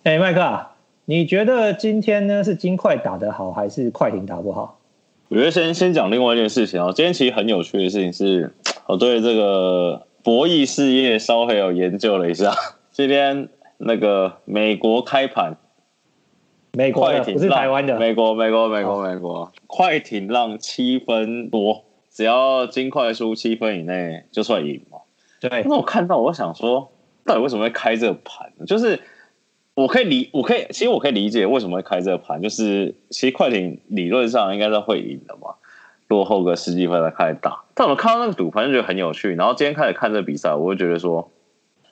[0.04, 4.80] 哎，麦克啊，你觉得今天呢是金块打得好，还是快艇打不好？
[5.30, 8.52] 我觉得先先讲另外一件事情啊，今天其实很有趣的事情是，
[8.88, 12.54] 我对这个博弈事业稍微有研究了一下。
[12.92, 13.48] 今天
[13.78, 15.56] 那个美国开盘，
[16.74, 25.00] 美国的不是台湾的，美国美国美国美国，快艇让七分多，只要金块输七分以内就算赢嘛。
[25.40, 26.92] 对，那我看到我想说，
[27.26, 28.52] 到底为什么会开这个盘？
[28.66, 29.00] 就是。
[29.74, 35.56] 我可以理，我可以，其实我可以理解为什么会开这个盘，就是其实快艇理论上应该是会赢的嘛，
[36.10, 37.64] 落后个十几分才开始打。
[37.74, 41.32] 但我看到那个赌盘就觉得很有趣，然后今天开始看这个比赛，我就觉得说，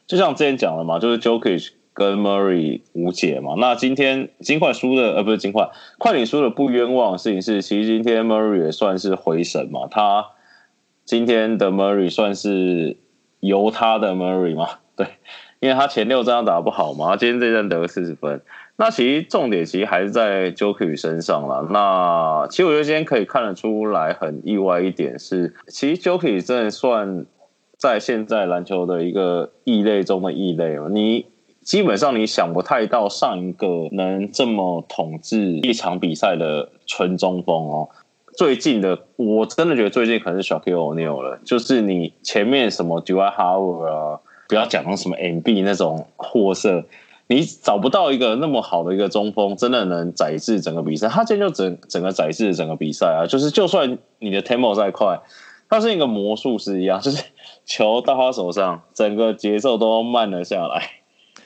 [0.06, 3.54] 就像之前讲的嘛，就是 Jokic 跟 Murray 无解嘛。
[3.58, 10.26] 那今天金块输的，呃，不是金块，快艇输的不冤枉的事情是，其实今天 Murray 也算是回神嘛，他
[11.04, 12.96] 今天的 Murray 算是
[13.42, 15.06] 由他的 Murray 嘛，对。
[15.60, 18.40] 因为他前六战打不好嘛，今天这战得了四十分。
[18.78, 21.68] 那其实重点其实还是在 Jokic 身上了。
[21.70, 27.26] 那其实我觉得今天可以看得出来，很意外一点是，其实 Jokic 真的算
[27.76, 30.78] 在现在篮球的一个异类中的异类。
[30.92, 31.26] 你
[31.70, 37.88] 基本上你想不太到上一个能这么统治一场比赛的纯中锋哦。
[38.36, 44.20] 最近的我真的觉得最近可能是 Shaquille O'Neal 了，就是你前面什么 Dwight Howard 啊。
[44.48, 46.84] 不要讲什么 MB 那种货色，
[47.28, 51.08] 你找不到一个那么好的一个中锋，真的能宰制整个比赛。
[51.08, 53.28] 他今天就整整个宰制整个比赛啊！
[53.28, 55.20] 就是就算你的 tempo 再快，
[55.70, 57.24] 他是一个魔术师一样，就是
[57.64, 60.99] 球到他手上，整个节奏都慢了下来。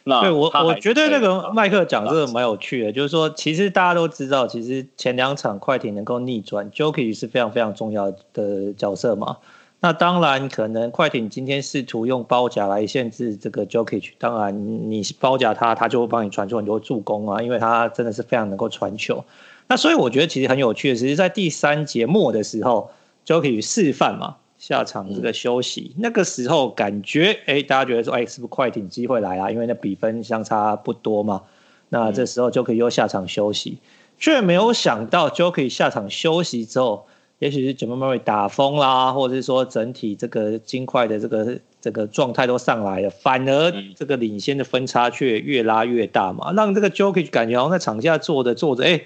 [0.05, 9.37] 那对我我觉得那个麦克讲这个蛮有趣的，就是说其实大家都知道，其实前两场快艇能够逆转，Jokic 是非常非常重要的角色嘛。
[9.79, 14.11] 那当然，可能快艇今天试图用包夹来限制这个 Jokic。
[14.17, 19.25] 当然，你包夹他，他就会帮你传出很多助攻啊，因为他真的是非常能够传球。
[19.67, 22.91] 那所以我觉得其实很有趣的，其实在第三节末的时候
[23.25, 24.35] ，Jokic 示范嘛，
[24.65, 29.51] 下场这个休息，嗯、那个时候感觉，哎，大家觉得说，哎，是不是快艇机会来了？
[29.51, 31.41] 因为那比分相差不多嘛。
[31.89, 33.79] 那这时候又下场休息，
[34.17, 37.05] 却没有想到 Jokic 下场休息之后。
[37.39, 49.01] 也许是 Jamal Murray 打疯啦，或者是说整体这个金块的这个这个状态都上来了，反而这个领先的分差却越拉越大嘛，让这个 Jokic 感觉好像在场下坐着坐着，哎，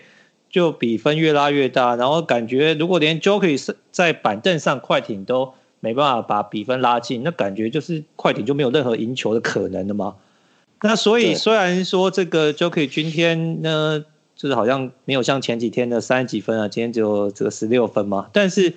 [0.50, 10.16] 就比分越拉越大，然后感觉如果连 Jokic 在板凳上，快艇都没办法把比分拉近，那感觉就是快艇就没有任何赢球的可能了嘛。
[10.82, 14.06] 那所以虽然说这个 Jokic 今天呢。
[14.40, 18.30] 就是好像没有像前几天的三十几分啊，今天只有这个十六分嘛。
[18.32, 18.72] 但是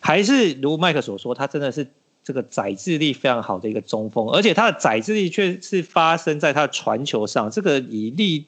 [0.00, 1.86] 还是如麦克所说，他真的是
[2.24, 7.50] 这个宰制力非常好的一个中锋，而且他的宰制力却是发生在他的传球上。
[7.50, 8.46] 这个以历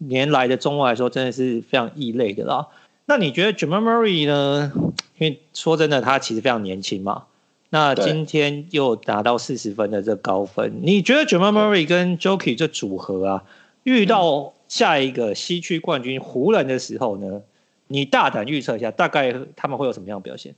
[0.00, 2.66] 年来的中外来说，真的是非常异类的啦。
[3.06, 4.72] 那你觉得 Jamal Murray 呢？
[5.18, 7.24] 因为说真的，他其实非常年轻嘛。
[7.70, 13.44] 那今天又达到四十分的这高分，你觉得 Jamal Murray 跟 Jokic 这组合啊，
[13.84, 17.42] 遇到下一个西区冠军湖人的时候呢？
[17.86, 20.54] 你大胆预测一下，大概他们会有什么样的表现？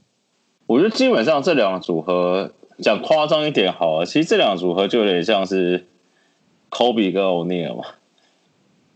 [0.67, 5.87] 我觉得基本上这两个组合，讲夸张一点好了，其实这两个组合就有点像是
[6.71, 7.85] Kobe 跟 O'Neal 嘛，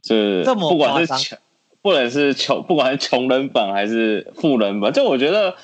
[0.07, 1.39] 就是不管是穷，
[1.83, 5.55] 不管是穷，不管是穷人版还是富人版，就我觉得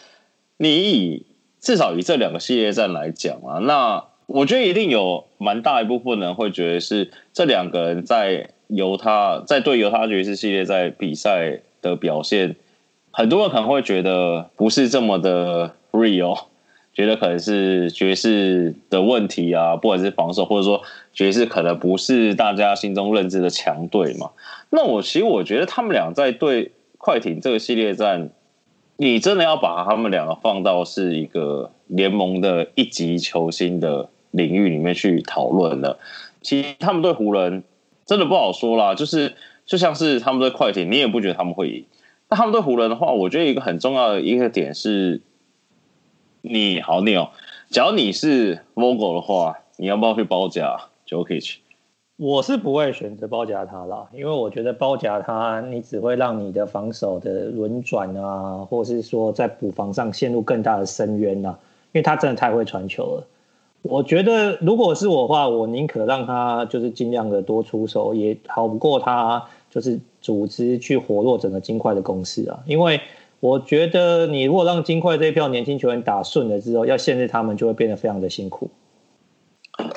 [0.57, 1.26] 你以
[1.61, 12.57] 至少以这两个系列战来讲啊，那我觉得一定有蛮大一部分人会觉得是这两个人在犹他在对犹他爵士系列在比赛的表现，
[13.11, 16.47] 很多人可能会觉得不是这么的 real，
[16.93, 20.82] 觉得可能是爵士的问题啊，不管是防守或者说
[21.12, 24.30] 爵士可能不是大家心中认知的强队嘛。
[24.70, 28.30] 那我其实我觉得他们俩在对快艇这个系列战。
[28.99, 35.99] 你真的要把他们两个放到是一个联盟的一级球星的领域里面去讨论了。
[36.40, 37.64] 其实他们对湖人
[38.07, 39.32] 真的不好说啦，就是
[39.66, 41.84] 就像是他们对快艇，你也不觉得他们会赢。
[42.28, 45.20] 那他们对湖人的话，我觉得一个很重要的一个点是，
[46.45, 47.30] 你好，你哦，
[47.70, 50.76] 假如你是 Vogel 的话，你要不要去包夹
[51.07, 51.59] Jokic？
[52.16, 61.57] 我是不会选择包夹他啦，因为我觉得包夹他，你只会让你的防守的轮转啊，或是说在补防上陷入更大的深渊呐。
[61.93, 63.26] 因为他真的太会传球了。
[63.82, 72.59] 我觉得如果是我的话，我宁可让他就是尽量的多出手，也好不过他就是组织去活络整个金块的攻势啊。
[72.66, 73.01] 因为
[73.43, 78.70] 我觉得你如果让金块这一票年轻球员打顺了之后，要限制他们就会变得非常的辛苦。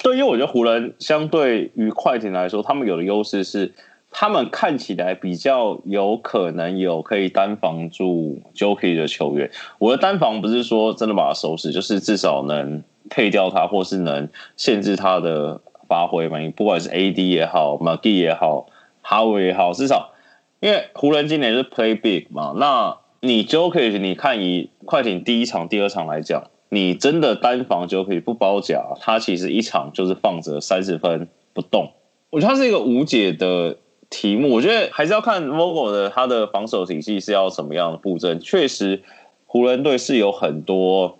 [0.01, 3.71] 对，因为我觉得湖人相对于快艇来说，他们有的优势是，
[4.09, 9.51] 他们看起来比较有可能有可以单防住 Jokic 的球员。
[9.77, 14.27] 我的单防不是说真的把他收拾，就是至少能配掉他，或是能
[14.57, 16.39] 限制他的发挥嘛。
[16.55, 18.65] 不管是 AD 也好，McGee 也好
[19.03, 20.15] ，Howard 也好，至少
[20.61, 26.49] 因为湖人今年是 Play Big 嘛，那你 Jokic 你看以快艇第一场、第二场来讲。
[26.69, 31.91] 你真的单防就可以不包夹，他其实一场就是放着三十分不动。
[32.31, 33.77] 我觉得他是一个无解的
[34.09, 34.53] 题目。
[34.53, 38.39] 我觉得还是要看 Vogel 的他的防守体系是要什么样的布阵。
[38.41, 39.03] 确实，
[39.45, 41.19] 湖人队是有很多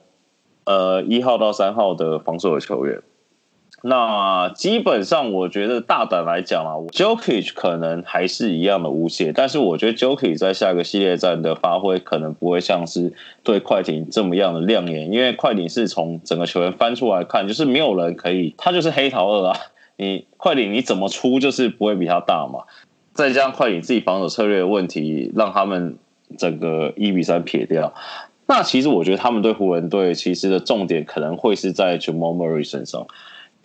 [0.66, 3.02] 呃一号到三号的防守的球员。
[3.88, 13.14] 那基本上，我觉得大胆来讲啊，Jokic 可能还是一样的无懈，但是我觉得 Jokic 在下个系列战的发挥可能不会像是
[13.44, 19.58] 对快艇这么样的亮眼，因为快艇是从整个球员翻出来看，就是没有人可以，他就是黑桃二啊，
[19.98, 22.64] 你快艇你怎么出就是不会比他大嘛，
[23.14, 26.00] 再加上快艇自己防守策略的问题，让他们
[26.40, 27.94] 整个一比三撇掉。
[28.48, 33.06] 那其实我觉得他们对湖人队其实的重点可能会是在 Jamal Murray 身上。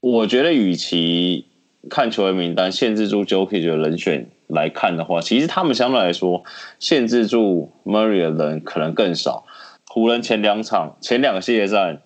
[0.01, 1.47] 我觉得，与其
[1.91, 6.43] 看球员名单限制住 Jokic 的人选来看的话，其实他们相对来说
[6.79, 9.45] 限制住 Murray 的人可能更少。
[9.87, 11.99] 湖人前两场、前两个系列赛，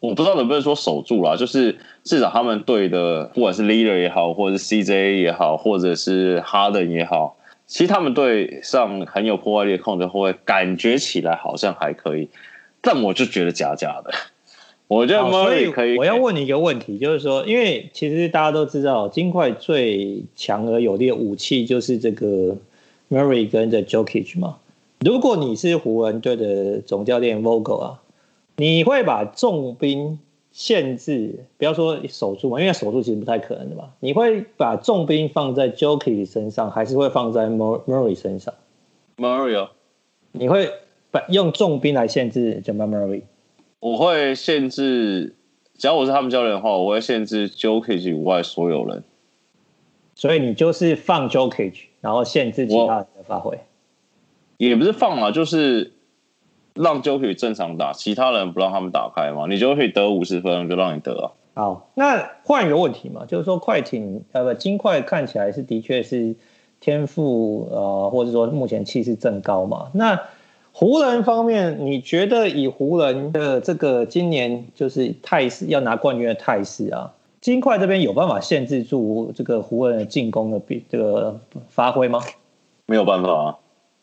[0.00, 7.36] 我不知道能不能说守住了，就是至少他们队的不管是 Leader 也好，或者是 CJ 也好，或者是 Harden 也好，
[7.66, 12.30] 其实他们队上很有破坏力的控球后卫，感觉起来好像还可以，
[12.80, 14.12] 但我就觉得假假的。
[14.88, 15.98] 我觉得 Murray 可以。
[15.98, 22.56] 我要问你一个问题，就是说，因为其实大家都知道，金块最强而有力的武器就是这个
[23.10, 24.56] Murray 跟着 Jokic 嘛。
[25.00, 28.00] 如果你是湖人队的总教练 Vogel 啊，
[28.56, 30.18] 你会把重兵
[30.50, 33.90] 限制，不要说守住嘛，因为守住其实不太可能的嘛。
[34.00, 38.54] 你会把重兵放在 Jokic 身上，还是会放在 Murray 身上
[39.18, 39.68] ？Murray 哦，
[40.32, 40.70] 你会
[41.10, 43.22] 把用重兵来限制 Jamal Murray？
[43.80, 45.36] 我会限制，
[45.76, 49.04] 只要我是他们教练的话，我会限制 Jokic 以外所有人。
[50.16, 53.56] 所以你就是放 Jokic，然后限制其他人的发挥。
[54.56, 55.92] 也不是放嘛，就是
[56.74, 59.46] 让 Jokic 正常打，其他人不让他们打开嘛。
[59.48, 61.30] 你 Jokic 得五十分，就让你得啊。
[61.54, 66.34] 好，那换一个问题嘛，就是说快艇呃不金块看起来是的确是
[66.80, 70.20] 天赋呃，或者说目前气势正高嘛，那。
[70.78, 82.20] 湖人方面，你觉得以湖人的这个今年就是态势要拿冠军的态势啊，金块这边有办法限制住这个湖人的进攻的比这个发挥吗？
[82.86, 83.56] 没有办法啊，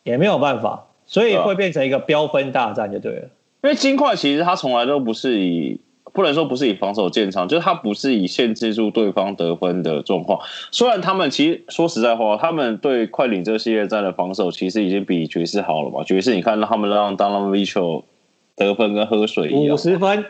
[0.04, 3.30] 也没有办法，所以会变成一个标分大战就对了。
[3.64, 5.80] 因为金块其实他从来都不是以
[6.16, 10.40] 不能说不是以防守见长，就是他不是以限制住对方得分的状况。
[10.72, 16.06] 虽然他们其实说实在话，他们对快艇这个系列战的防守其实已经比爵士好了嘛？
[16.06, 18.04] 爵士你看他们让 Donovan Mitchell
[18.56, 20.26] 得分跟喝水一样，五十分。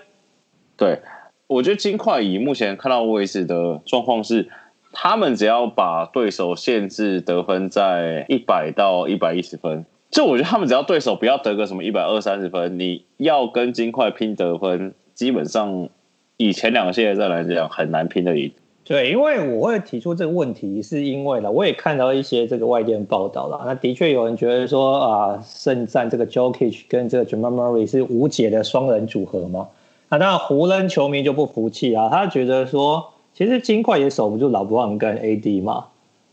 [0.75, 0.99] 对，
[1.45, 4.49] 我觉得金块以目前看到位置的状况是，
[4.91, 9.85] 他们只要把对手限制得分在一百到一百一十分。
[10.09, 15.89] 就我觉得他们只要对手不要得个什么一百二三十分，你要跟金块拼得分，基本上
[16.37, 18.51] 以前两个系列赛来讲很难拼得赢。
[18.83, 23.63] 对，因为我会提出这个问题，是因为呢，我也看到一些这个外电报道了。
[23.65, 29.67] 那的确有人觉得说啊，圣战这个 Jokic 跟这个 Jamal Murray 是无解的双人组合嘛。
[30.09, 33.03] 那当然湖人球迷就不服气啊，他觉得说，
[33.33, 35.85] 其实金块也守不住老布朗跟 AD 嘛，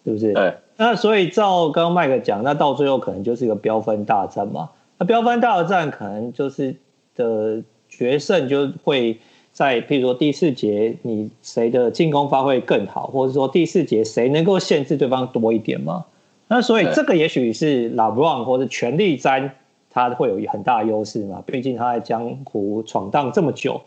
[0.04, 0.34] 对不是？
[0.34, 0.52] 对。
[0.76, 4.68] 那所以照刚刚麦克讲，那到最后可能就是一个飙分大战嘛。
[4.98, 6.76] 那飙分大战可能就是
[7.14, 7.62] 的
[7.98, 9.18] 决胜就会
[9.52, 16.04] 在，譬如说第四节你谁的进攻发挥更好，或者说第四节谁能够限制对方多一点嘛。
[16.48, 19.52] 那所以这个也许是 LeBron 或者全力詹，
[19.90, 21.42] 他会有很大的优势嘛。
[21.46, 23.80] 毕竟他在江湖闯荡这么久，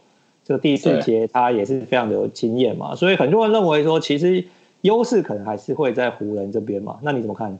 [0.43, 2.95] 这个第四节他也是非常的有经验嘛。
[2.95, 4.43] 所以很多人认为说，其实。
[4.81, 6.99] 优势可能还是会在湖人这边嘛？
[7.01, 7.57] 那你怎么看？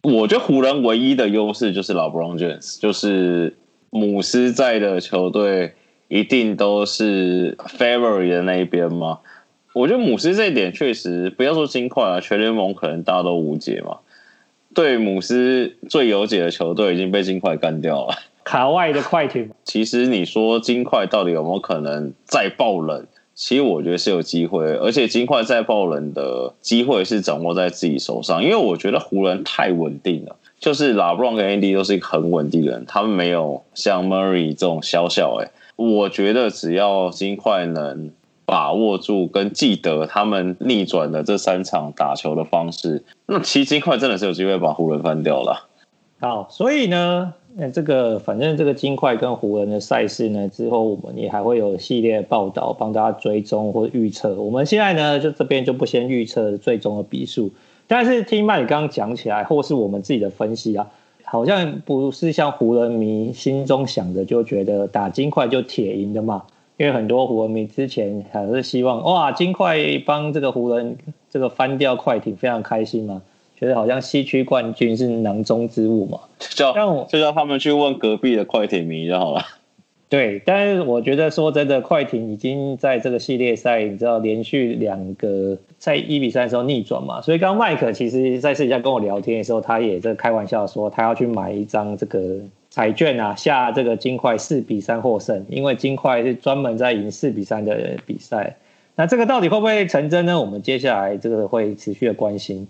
[0.00, 3.54] 我觉得湖人唯一的优势就是 LeBron James，就是
[3.90, 5.74] 姆斯在的球队
[6.08, 9.20] 一定都是 favorite 的那一边吗。
[9.74, 13.98] 我觉得母狮这一点确实，不要说金块啊，全联盟可能大家都无解嘛。
[14.74, 18.14] 对母狮最有解的球队已经被金块干掉了，
[18.44, 19.50] 卡外的快艇。
[19.64, 23.06] 其实你说金块到底有没有可能再爆冷？
[23.34, 38.10] 其实我觉得是有机会，而且金块再爆冷的机会是掌握在自己手上，因为我觉得湖人太稳定了，就是 LeBron 跟 AD 都是一个很稳定的人，他们没有像 Murray 这种小小哎，我觉得只要金块能
[38.44, 45.68] 把握住跟记得他们逆转的这三场打球的方式，那其实金块真的是有机会把湖人翻掉了。
[46.20, 47.34] 好，所以呢。
[47.60, 54.34] 那这个反正这个金块跟湖人的赛事呢，之后我们也还会有系列报道帮大家追踪或预测。
[54.34, 57.50] 我们现在呢，就这边就不先预测最终的比数，
[57.88, 60.86] 但是听麦你刚刚讲起来，或是我们自己的分析啊，
[61.24, 66.44] 好像不是像湖人迷心中想的，就觉得打金块就铁赢的嘛。
[66.76, 69.76] 因为很多湖人迷之前还是希望哇，金块
[70.06, 70.96] 帮这个湖人
[71.28, 73.20] 这个翻掉快艇，非常开心嘛。
[73.58, 79.42] 觉得好像西区冠军是囊中之物嘛，就叫就叫他们去问隔壁的快艇迷就好了。
[80.08, 92.36] 对，但是我觉得说真的，快艇已经在这个系列赛，你知道连续两个在一比三的时候逆转嘛，所以刚刚麦克其实在私底下跟我聊天的时候，他也在开玩笑说他要去买一张这个
[92.70, 98.56] 彩券啊，下这个金块四比三获胜，因为金块是专门在赢四比三的比赛。
[98.96, 100.40] 那这个到底会不会成真呢？
[100.40, 102.66] 我们接下来这个会持续的关心。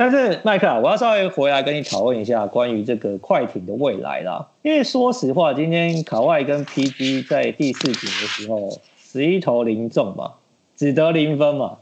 [0.00, 4.48] 但是麦克啊，我要稍微回来跟你讨论一下关于这个快艇的未来啦。
[4.62, 10.32] 因为说实话，今天卡外跟 PG 在第四节的时候，十一投零中嘛，
[10.74, 11.76] 只得零分嘛。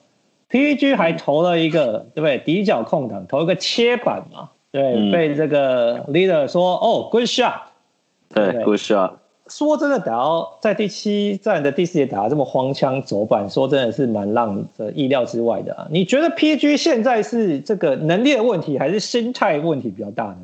[0.51, 2.39] PG 还投了一个，对不对？
[2.39, 7.61] 底角空档投一个切板嘛，对，嗯、被这个 leader 说哦，good shot，
[8.35, 9.13] 对，对，good shot。
[9.49, 15.87] 说真的，打到在第七站的第四节打到这么荒腔走板，说真的是蛮让人意料之外的啊！
[15.91, 20.39] 你觉得 PG 现在是这个能力的问题，还是心态问题比较大呢？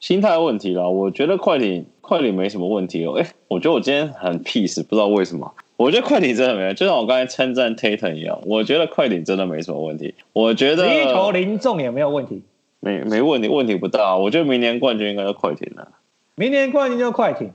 [0.00, 3.14] 心态问题啦，我觉得快艇快艇没什么问题哦。
[3.18, 5.52] 哎，我觉得我今天很 peace，不知道为什么。
[5.76, 10.14] 我觉得快艇真的没有，就像我刚才称赞 Tatum 一样，我觉得快艇真的没什么问题。
[10.32, 12.42] 我觉得一投零中也没有问题，
[12.80, 14.16] 没没问题，问题不大。
[14.16, 15.88] 我觉得明年冠军应该是快艇了。
[16.34, 17.50] 明年冠军就快艇。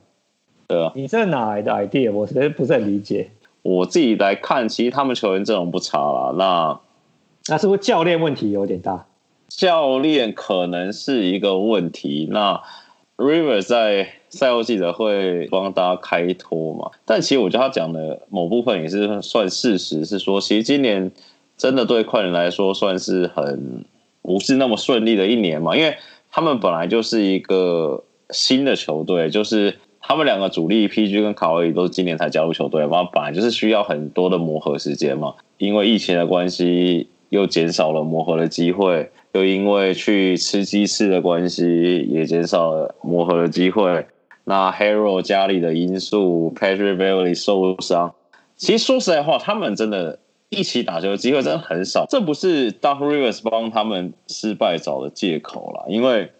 [0.67, 2.11] 对啊，你这哪来的 idea？
[2.11, 3.29] 我实在不是很理解。
[3.61, 6.33] 我自己来看，其实他们球员阵容不差啦。
[6.37, 6.79] 那
[7.47, 9.05] 那是不是教练问题有点大？
[9.47, 12.27] 教练可能是一个问题。
[12.31, 12.61] 那
[13.15, 16.91] Rivers 在赛后记者会帮大家开脱嘛？
[17.05, 21.09] 但其实我觉得他讲的某部分也是算事实，是说其实今年
[21.55, 23.85] 真的对快人来说算是很
[24.21, 25.95] 不是那么顺利的一年嘛，因为
[26.29, 29.77] 他们本来就是一个新的球队，就是。
[30.07, 35.35] 他们两个主力 PG 跟卡哇伊都是今年才加入球队嘛，本来就是需要很多的磨合时间嘛。
[35.57, 44.05] 因为疫情的关系，又减少了磨合的机会；又因为去吃鸡翅的关系，也减少了磨合的机会。
[44.45, 48.13] 那 Harrell 家里的因素，Patrick Beverley 受伤，
[48.55, 52.05] 其实说实在话，他们真的一起打球的机会真的很少。
[52.09, 56.31] 这不是 Doc Rivers 帮他们失败找的借口啦，因为。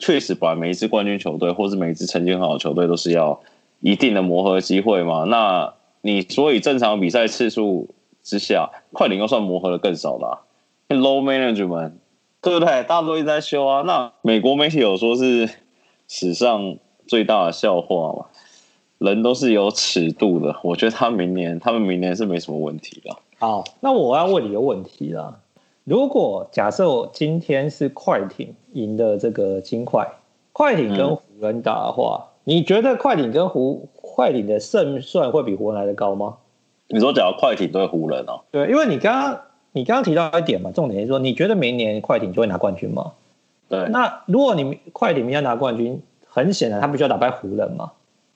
[0.00, 3.38] 确实，把每一支冠军球队，或是每一支成绩很好的球队，都是要
[3.80, 5.24] 一定的磨合机会嘛。
[5.24, 7.88] 那你所以正常比赛次数
[8.22, 10.40] 之下，快艇又算磨合的更少啦、
[10.88, 11.92] Low management，
[12.40, 12.82] 对不对？
[12.84, 13.82] 大家都一直在修啊。
[13.82, 15.48] 那美国媒体有说是
[16.08, 16.76] 史上
[17.06, 18.26] 最大的笑话嘛？
[18.98, 20.56] 人都是有尺度的。
[20.62, 23.16] 我觉得他明年，他们明年是没什么问题的。
[23.38, 25.40] 好，那我要问你一个问题啦。
[25.84, 30.06] 如果假设今天是快艇赢的这个金块，
[30.52, 36.36] 快艇跟湖人打的话，嗯、你觉得快艇跟湖快艇的胜算会比湖人来的高吗？
[36.88, 38.40] 你说，假如快艇对湖人哦？
[38.50, 39.40] 对，因为你刚刚
[39.72, 43.12] 你刚刚提到一点嘛，重点是说，你觉得明年快艇就会拿冠军吗？
[43.68, 43.88] 对。
[43.90, 47.92] 那如果你快艇明年拿冠军，很显然他必须要打败湖人嘛，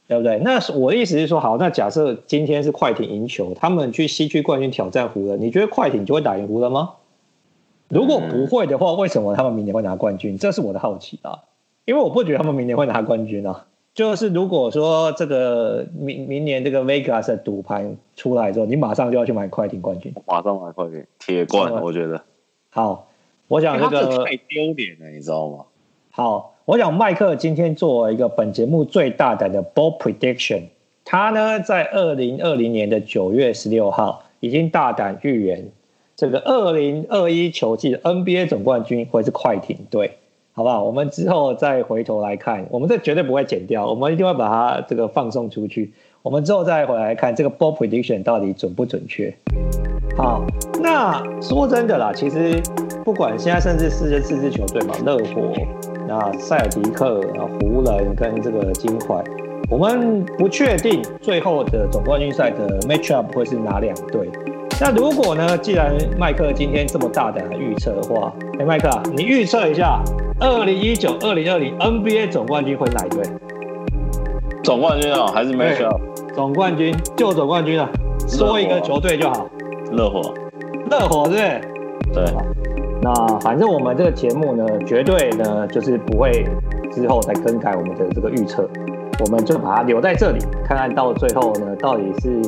[0.07, 0.39] 对不对？
[0.39, 6.93] 那我的意思是说，好，那假设今天是快艇赢球，他们去西区冠军挑战湖人，你觉得快艇就会打赢湖人吗？
[7.95, 10.37] 如果不会的话，为什么他们明年会拿冠军？
[10.37, 11.45] 这是我的好奇啊，
[11.85, 13.67] 因为我不觉得他们明年会拿冠军啊。
[13.95, 22.21] 就是如果说这个明明年这个 Vegas 的赌盘出来之后，你马上就要去买快艇冠军，马上买快艇铁冠，我觉得。
[22.71, 23.07] 好，
[23.47, 25.67] 我想这个太丢脸了，你知道吗？
[26.11, 30.65] 好，我想麦克今天做一个本节目最大胆的 ball Prediction，
[31.05, 35.71] 他呢在二零二零年的九月十六号已经大胆预言。
[36.17, 40.19] 这个二零二一球季的 NBA 总冠军会是快艇队，
[40.53, 40.85] 好不好？
[40.85, 45.93] 我们之后再回头来看，我们这绝对不会剪掉，我们一定会把它这个放送出去。
[46.23, 49.35] 我们之后再回来看这个 Bold Prediction 到底准不准确。
[50.17, 50.45] 好，
[50.81, 52.63] 那说真的啦，其实
[53.05, 55.53] 不管现在甚至四支四支球队嘛，热火、
[56.07, 57.21] 那塞尔迪克、
[57.61, 59.21] 湖人跟这个金块，
[59.69, 64.31] 我们不确定最后的总冠军赛的 Matchup 会是哪两队。
[64.81, 65.57] 那如果呢？
[65.59, 70.03] 既然麦克今天这么大胆的预测的话，哎，麦克啊，你预测一下，
[70.41, 73.23] 二零一九、二零二零 NBA 总冠军会哪一队？
[74.63, 76.01] 总冠军啊，还是没有？
[76.35, 77.89] 总冠军就总冠军了，
[78.29, 79.49] 说一个球队就好。
[79.93, 80.35] 热火，
[80.91, 81.61] 热火，对？
[82.13, 82.25] 对。
[83.01, 86.45] 那反正我们这个节目呢，绝对呢就是不会
[86.91, 88.69] 之后再更改我们的这个预测，
[89.21, 92.43] 我们就把它留在这里，看看到最后呢，到底是。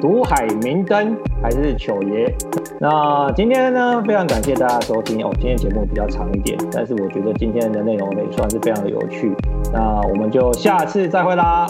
[0.00, 2.32] 毒海明灯还是糗爷？
[2.80, 5.30] 那今天呢，非常感谢大家收听哦。
[5.34, 9.34] 今天节目比较长一点，但是我觉得今天的内容也算是非常的有趣。
[9.72, 11.66] 那我们就下次再会啦。